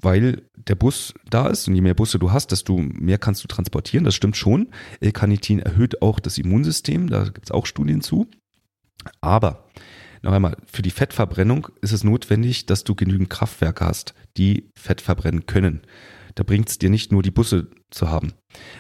weil 0.02 0.43
der 0.56 0.76
Bus 0.76 1.13
da 1.30 1.48
ist 1.48 1.67
und 1.67 1.76
je 1.76 1.82
mehr 1.82 1.95
Busse 1.95 2.19
du 2.19 2.32
hast, 2.32 2.52
desto 2.52 2.78
mehr 2.78 3.17
kannst 3.17 3.43
du 3.43 3.48
transportieren. 3.48 4.04
Das 4.04 4.13
stimmt 4.13 4.38
schon. 4.38 4.69
L-Carnitin 5.00 5.60
erhöht 5.60 6.02
auch 6.02 6.19
das 6.19 6.38
Immunsystem, 6.38 7.10
da 7.10 7.24
gibt 7.24 7.45
es 7.45 7.52
auch 7.52 7.65
Studien 7.65 8.02
zu. 8.02 8.28
Aber 9.21 9.67
noch 10.25 10.33
einmal, 10.33 10.57
für 10.65 10.81
die 10.81 10.91
Fettverbrennung 10.91 11.69
ist 11.81 11.91
es 11.91 12.03
notwendig, 12.03 12.65
dass 12.65 12.83
du 12.83 12.95
genügend 12.95 13.29
Kraftwerke 13.29 13.85
hast, 13.85 14.13
die 14.38 14.69
Fett 14.75 14.99
verbrennen 14.99 15.45
können. 15.45 15.81
Da 16.33 16.43
bringt 16.43 16.67
es 16.67 16.79
dir 16.79 16.89
nicht 16.89 17.11
nur 17.11 17.21
die 17.21 17.31
Busse 17.31 17.67
zu 17.91 18.09
haben. 18.09 18.33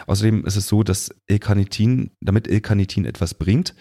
Außerdem 0.07 0.43
ist 0.45 0.57
es 0.57 0.67
so, 0.67 0.83
dass 0.83 1.09
L-Carnitin, 1.27 2.11
damit 2.19 2.47
L-Carnitin 2.47 3.05
etwas 3.05 3.35
bringt, 3.35 3.75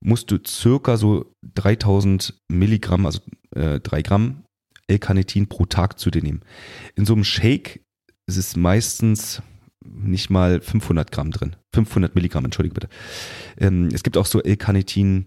musst 0.00 0.30
du 0.30 0.38
circa 0.46 0.96
so 0.96 1.32
3000 1.54 2.34
Milligramm, 2.48 3.06
also 3.06 3.20
äh, 3.54 3.80
3 3.80 4.02
Gramm 4.02 4.44
L-Carnitin 4.86 5.48
pro 5.48 5.64
Tag 5.64 5.98
zu 5.98 6.10
dir 6.10 6.22
nehmen. 6.22 6.42
In 6.94 7.06
so 7.06 7.14
einem 7.14 7.24
Shake 7.24 7.80
ist 8.26 8.36
es 8.36 8.54
meistens 8.54 9.42
nicht 9.82 10.30
mal 10.30 10.60
500 10.60 11.10
Gramm 11.10 11.30
drin. 11.30 11.56
500 11.74 12.14
Milligramm, 12.14 12.44
entschuldige 12.44 12.74
bitte. 12.74 12.88
Ähm, 13.56 13.88
es 13.92 14.02
gibt 14.02 14.16
auch 14.16 14.26
so 14.26 14.42
L-Carnitin 14.42 15.24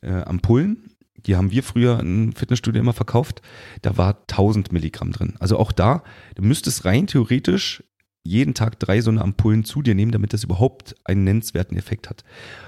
äh, 0.00 0.12
Ampullen. 0.12 0.94
Die 1.26 1.36
haben 1.36 1.50
wir 1.50 1.62
früher 1.62 2.00
im 2.00 2.32
Fitnessstudio 2.32 2.80
immer 2.80 2.92
verkauft. 2.92 3.42
Da 3.82 3.96
war 3.96 4.20
1000 4.28 4.72
Milligramm 4.72 5.12
drin. 5.12 5.34
Also 5.40 5.58
auch 5.58 5.72
da, 5.72 6.02
du 6.36 6.42
müsstest 6.42 6.84
rein 6.84 7.06
theoretisch 7.06 7.82
jeden 8.24 8.54
Tag 8.54 8.78
drei 8.78 9.00
so 9.00 9.10
eine 9.10 9.22
Ampullen 9.22 9.64
zu 9.64 9.82
dir 9.82 9.94
nehmen, 9.94 10.12
damit 10.12 10.32
das 10.32 10.44
überhaupt 10.44 10.94
einen 11.04 11.24
nennenswerten 11.24 11.76
Effekt 11.76 12.10
hat. 12.10 12.24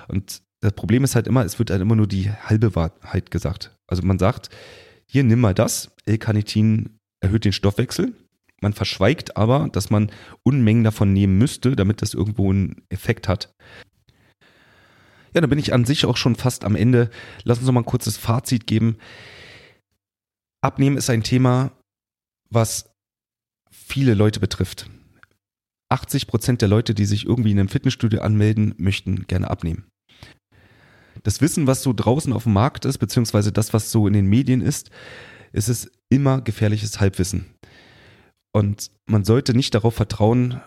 Und 0.08 0.42
das 0.60 0.72
Problem 0.72 1.04
ist 1.04 1.14
halt 1.14 1.26
immer, 1.26 1.44
es 1.44 1.58
wird 1.58 1.70
halt 1.70 1.80
immer 1.80 1.96
nur 1.96 2.06
die 2.06 2.30
halbe 2.30 2.74
Wahrheit 2.74 3.30
gesagt. 3.30 3.76
Also 3.86 4.02
man 4.02 4.18
sagt, 4.18 4.50
hier 5.06 5.24
nimm 5.24 5.40
mal 5.40 5.54
das, 5.54 5.90
L-Carnitin 6.06 6.98
erhöht 7.20 7.44
den 7.44 7.52
Stoffwechsel. 7.52 8.14
Man 8.60 8.72
verschweigt 8.74 9.36
aber, 9.36 9.68
dass 9.72 9.90
man 9.90 10.10
Unmengen 10.42 10.84
davon 10.84 11.12
nehmen 11.12 11.38
müsste, 11.38 11.76
damit 11.76 12.02
das 12.02 12.14
irgendwo 12.14 12.50
einen 12.50 12.82
Effekt 12.90 13.26
hat. 13.26 13.54
Ja, 15.34 15.40
dann 15.40 15.50
bin 15.50 15.58
ich 15.58 15.72
an 15.72 15.84
sich 15.84 16.04
auch 16.04 16.16
schon 16.16 16.36
fast 16.36 16.64
am 16.64 16.74
Ende. 16.74 17.10
Lass 17.44 17.58
uns 17.58 17.66
noch 17.66 17.72
mal 17.72 17.80
ein 17.80 17.86
kurzes 17.86 18.16
Fazit 18.16 18.66
geben. 18.66 18.96
Abnehmen 20.62 20.96
ist 20.96 21.10
ein 21.10 21.22
Thema, 21.22 21.72
was 22.50 22.90
viele 23.70 24.14
Leute 24.14 24.40
betrifft. 24.40 24.90
80 25.90 26.26
Prozent 26.26 26.62
der 26.62 26.68
Leute, 26.68 26.94
die 26.94 27.04
sich 27.04 27.26
irgendwie 27.26 27.52
in 27.52 27.58
einem 27.58 27.68
Fitnessstudio 27.68 28.20
anmelden, 28.20 28.74
möchten 28.76 29.26
gerne 29.26 29.50
abnehmen. 29.50 29.86
Das 31.22 31.40
Wissen, 31.40 31.66
was 31.66 31.82
so 31.82 31.92
draußen 31.92 32.32
auf 32.32 32.44
dem 32.44 32.52
Markt 32.52 32.84
ist, 32.84 32.98
beziehungsweise 32.98 33.52
das, 33.52 33.72
was 33.72 33.90
so 33.90 34.06
in 34.06 34.12
den 34.12 34.26
Medien 34.26 34.60
ist, 34.60 34.90
ist 35.52 35.68
es 35.68 35.90
immer 36.08 36.40
gefährliches 36.40 37.00
Halbwissen. 37.00 37.46
Und 38.52 38.90
man 39.06 39.24
sollte 39.24 39.54
nicht 39.54 39.74
darauf 39.74 39.94
vertrauen, 39.94 40.60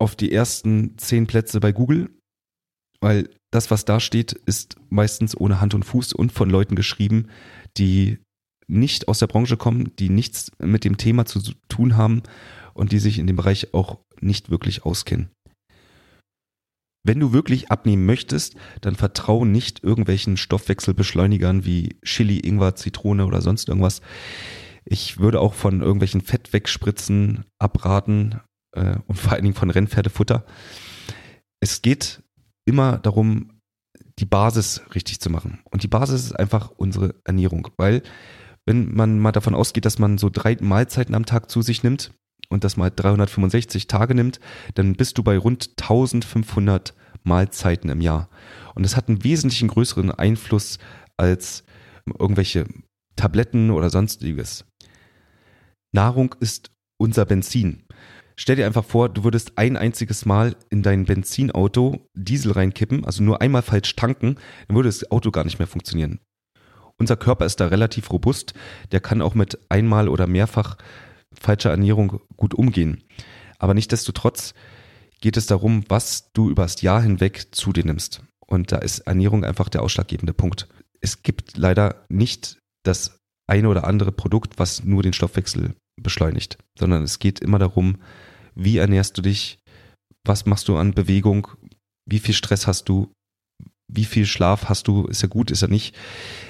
auf 0.00 0.16
die 0.16 0.32
ersten 0.32 0.98
zehn 0.98 1.26
Plätze 1.26 1.60
bei 1.60 1.72
Google, 1.72 2.10
weil 3.04 3.28
das, 3.50 3.70
was 3.70 3.84
da 3.84 4.00
steht, 4.00 4.32
ist 4.32 4.76
meistens 4.88 5.38
ohne 5.38 5.60
Hand 5.60 5.74
und 5.74 5.84
Fuß 5.84 6.14
und 6.14 6.32
von 6.32 6.48
Leuten 6.48 6.74
geschrieben, 6.74 7.28
die 7.76 8.18
nicht 8.66 9.08
aus 9.08 9.18
der 9.18 9.26
Branche 9.26 9.58
kommen, 9.58 9.94
die 9.98 10.08
nichts 10.08 10.50
mit 10.58 10.84
dem 10.84 10.96
Thema 10.96 11.26
zu 11.26 11.42
tun 11.68 11.98
haben 11.98 12.22
und 12.72 12.92
die 12.92 12.98
sich 12.98 13.18
in 13.18 13.26
dem 13.26 13.36
Bereich 13.36 13.74
auch 13.74 13.98
nicht 14.22 14.48
wirklich 14.48 14.86
auskennen. 14.86 15.28
Wenn 17.06 17.20
du 17.20 17.34
wirklich 17.34 17.70
abnehmen 17.70 18.06
möchtest, 18.06 18.56
dann 18.80 18.96
vertraue 18.96 19.46
nicht 19.46 19.84
irgendwelchen 19.84 20.38
Stoffwechselbeschleunigern 20.38 21.66
wie 21.66 21.98
Chili, 22.06 22.38
Ingwer, 22.38 22.74
Zitrone 22.74 23.26
oder 23.26 23.42
sonst 23.42 23.68
irgendwas. 23.68 24.00
Ich 24.86 25.18
würde 25.18 25.40
auch 25.40 25.52
von 25.52 25.82
irgendwelchen 25.82 26.22
Fettwegspritzen 26.22 27.44
abraten 27.58 28.40
äh, 28.74 28.96
und 29.06 29.18
vor 29.18 29.32
allen 29.32 29.42
Dingen 29.42 29.54
von 29.54 29.68
Rennpferdefutter. 29.68 30.46
Es 31.60 31.82
geht 31.82 32.23
immer 32.64 32.98
darum, 32.98 33.60
die 34.18 34.26
Basis 34.26 34.82
richtig 34.94 35.20
zu 35.20 35.30
machen. 35.30 35.60
Und 35.70 35.82
die 35.82 35.88
Basis 35.88 36.26
ist 36.26 36.32
einfach 36.32 36.70
unsere 36.70 37.14
Ernährung, 37.24 37.68
weil 37.76 38.02
wenn 38.66 38.94
man 38.94 39.18
mal 39.18 39.32
davon 39.32 39.54
ausgeht, 39.54 39.84
dass 39.84 39.98
man 39.98 40.18
so 40.18 40.30
drei 40.30 40.56
Mahlzeiten 40.60 41.14
am 41.14 41.26
Tag 41.26 41.50
zu 41.50 41.62
sich 41.62 41.82
nimmt, 41.82 42.12
und 42.48 42.64
das 42.64 42.76
mal 42.76 42.90
365 42.90 43.86
Tage 43.86 44.14
nimmt, 44.14 44.40
dann 44.74 44.94
bist 44.94 45.18
du 45.18 45.22
bei 45.22 45.36
rund 45.36 45.70
1500 45.80 46.94
Mahlzeiten 47.22 47.90
im 47.90 48.00
Jahr. 48.00 48.28
Und 48.74 48.84
das 48.84 48.96
hat 48.96 49.08
einen 49.08 49.24
wesentlichen 49.24 49.68
größeren 49.68 50.10
Einfluss 50.10 50.78
als 51.16 51.64
irgendwelche 52.18 52.66
Tabletten 53.16 53.70
oder 53.70 53.90
sonstiges. 53.90 54.64
Nahrung 55.92 56.34
ist 56.40 56.70
unser 56.98 57.24
Benzin. 57.24 57.84
Stell 58.36 58.56
dir 58.56 58.66
einfach 58.66 58.84
vor, 58.84 59.08
du 59.08 59.22
würdest 59.22 59.52
ein 59.56 59.76
einziges 59.76 60.26
Mal 60.26 60.56
in 60.68 60.82
dein 60.82 61.04
Benzinauto 61.04 62.08
Diesel 62.14 62.52
reinkippen, 62.52 63.04
also 63.04 63.22
nur 63.22 63.40
einmal 63.40 63.62
falsch 63.62 63.94
tanken, 63.94 64.36
dann 64.66 64.76
würde 64.76 64.88
das 64.88 65.10
Auto 65.10 65.30
gar 65.30 65.44
nicht 65.44 65.58
mehr 65.58 65.68
funktionieren. 65.68 66.18
Unser 66.98 67.16
Körper 67.16 67.44
ist 67.44 67.60
da 67.60 67.68
relativ 67.68 68.10
robust, 68.10 68.54
der 68.92 69.00
kann 69.00 69.22
auch 69.22 69.34
mit 69.34 69.58
einmal 69.68 70.08
oder 70.08 70.26
mehrfach 70.26 70.76
falscher 71.32 71.70
Ernährung 71.70 72.20
gut 72.36 72.54
umgehen. 72.54 73.02
Aber 73.58 73.74
nichtdestotrotz 73.74 74.54
geht 75.20 75.36
es 75.36 75.46
darum, 75.46 75.84
was 75.88 76.32
du 76.32 76.50
übers 76.50 76.82
Jahr 76.82 77.02
hinweg 77.02 77.48
zu 77.52 77.72
dir 77.72 77.84
nimmst. 77.84 78.22
Und 78.46 78.72
da 78.72 78.78
ist 78.78 79.00
Ernährung 79.00 79.44
einfach 79.44 79.68
der 79.68 79.82
ausschlaggebende 79.82 80.34
Punkt. 80.34 80.68
Es 81.00 81.22
gibt 81.22 81.56
leider 81.56 82.04
nicht 82.08 82.58
das 82.84 83.18
eine 83.46 83.68
oder 83.68 83.84
andere 83.84 84.12
Produkt, 84.12 84.58
was 84.58 84.84
nur 84.84 85.02
den 85.02 85.12
Stoffwechsel 85.12 85.74
beschleunigt, 86.00 86.58
sondern 86.78 87.02
es 87.02 87.18
geht 87.18 87.40
immer 87.40 87.58
darum, 87.58 87.98
wie 88.54 88.78
ernährst 88.78 89.16
du 89.18 89.22
dich, 89.22 89.58
was 90.24 90.46
machst 90.46 90.68
du 90.68 90.76
an 90.76 90.94
Bewegung, 90.94 91.48
wie 92.06 92.18
viel 92.18 92.34
Stress 92.34 92.66
hast 92.66 92.88
du, 92.88 93.12
wie 93.88 94.04
viel 94.04 94.26
Schlaf 94.26 94.68
hast 94.68 94.88
du, 94.88 95.06
ist 95.06 95.22
er 95.22 95.28
gut, 95.28 95.50
ist 95.50 95.62
er 95.62 95.68
nicht. 95.68 95.94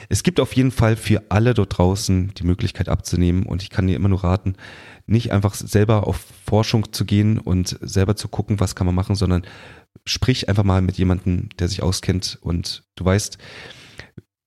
Es 0.08 0.22
gibt 0.22 0.40
auf 0.40 0.54
jeden 0.54 0.70
Fall 0.70 0.96
für 0.96 1.22
alle 1.30 1.54
dort 1.54 1.76
draußen 1.76 2.32
die 2.34 2.44
Möglichkeit 2.44 2.88
abzunehmen 2.88 3.44
und 3.44 3.62
ich 3.62 3.70
kann 3.70 3.86
dir 3.86 3.96
immer 3.96 4.08
nur 4.08 4.24
raten, 4.24 4.56
nicht 5.06 5.32
einfach 5.32 5.54
selber 5.54 6.06
auf 6.06 6.24
Forschung 6.46 6.92
zu 6.92 7.04
gehen 7.04 7.38
und 7.38 7.78
selber 7.80 8.16
zu 8.16 8.28
gucken, 8.28 8.60
was 8.60 8.74
kann 8.74 8.86
man 8.86 8.94
machen, 8.94 9.16
sondern 9.16 9.44
sprich 10.06 10.48
einfach 10.48 10.64
mal 10.64 10.82
mit 10.82 10.96
jemandem, 10.96 11.48
der 11.58 11.68
sich 11.68 11.82
auskennt 11.82 12.38
und 12.40 12.84
du 12.96 13.04
weißt, 13.04 13.38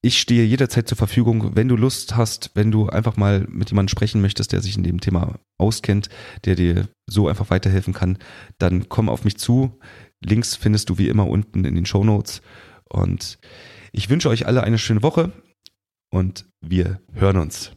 ich 0.02 0.20
stehe 0.20 0.46
jederzeit 0.46 0.88
zur 0.88 0.98
Verfügung, 0.98 1.56
wenn 1.56 1.68
du 1.68 1.76
Lust 1.76 2.16
hast, 2.16 2.52
wenn 2.54 2.72
du 2.72 2.88
einfach 2.88 3.18
mal 3.18 3.46
mit 3.50 3.70
jemandem 3.70 3.90
sprechen 3.90 4.22
möchtest, 4.22 4.52
der 4.52 4.62
sich 4.62 4.78
in 4.78 4.84
dem 4.84 5.02
Thema 5.02 5.40
auskennt, 5.58 6.10
der 6.46 6.56
dir 6.56 6.88
so 7.08 7.28
einfach 7.28 7.50
weiterhelfen 7.50 7.94
kann, 7.94 8.18
dann 8.58 8.90
komm 8.90 9.10
auf 9.10 9.24
mich 9.24 9.38
zu. 9.38 9.80
Links 10.24 10.56
findest 10.56 10.90
du 10.90 10.98
wie 10.98 11.10
immer 11.10 11.28
unten 11.28 11.66
in 11.66 11.76
den 11.76 11.86
Show 11.86 12.04
Notes. 12.04 12.42
Und 12.90 13.40
ich 13.92 14.10
wünsche 14.10 14.30
euch 14.30 14.46
alle 14.46 14.64
eine 14.64 14.78
schöne 14.78 15.04
Woche 15.04 15.32
und 16.10 16.46
wir 16.62 17.02
hören 17.14 17.38
uns. 17.38 17.77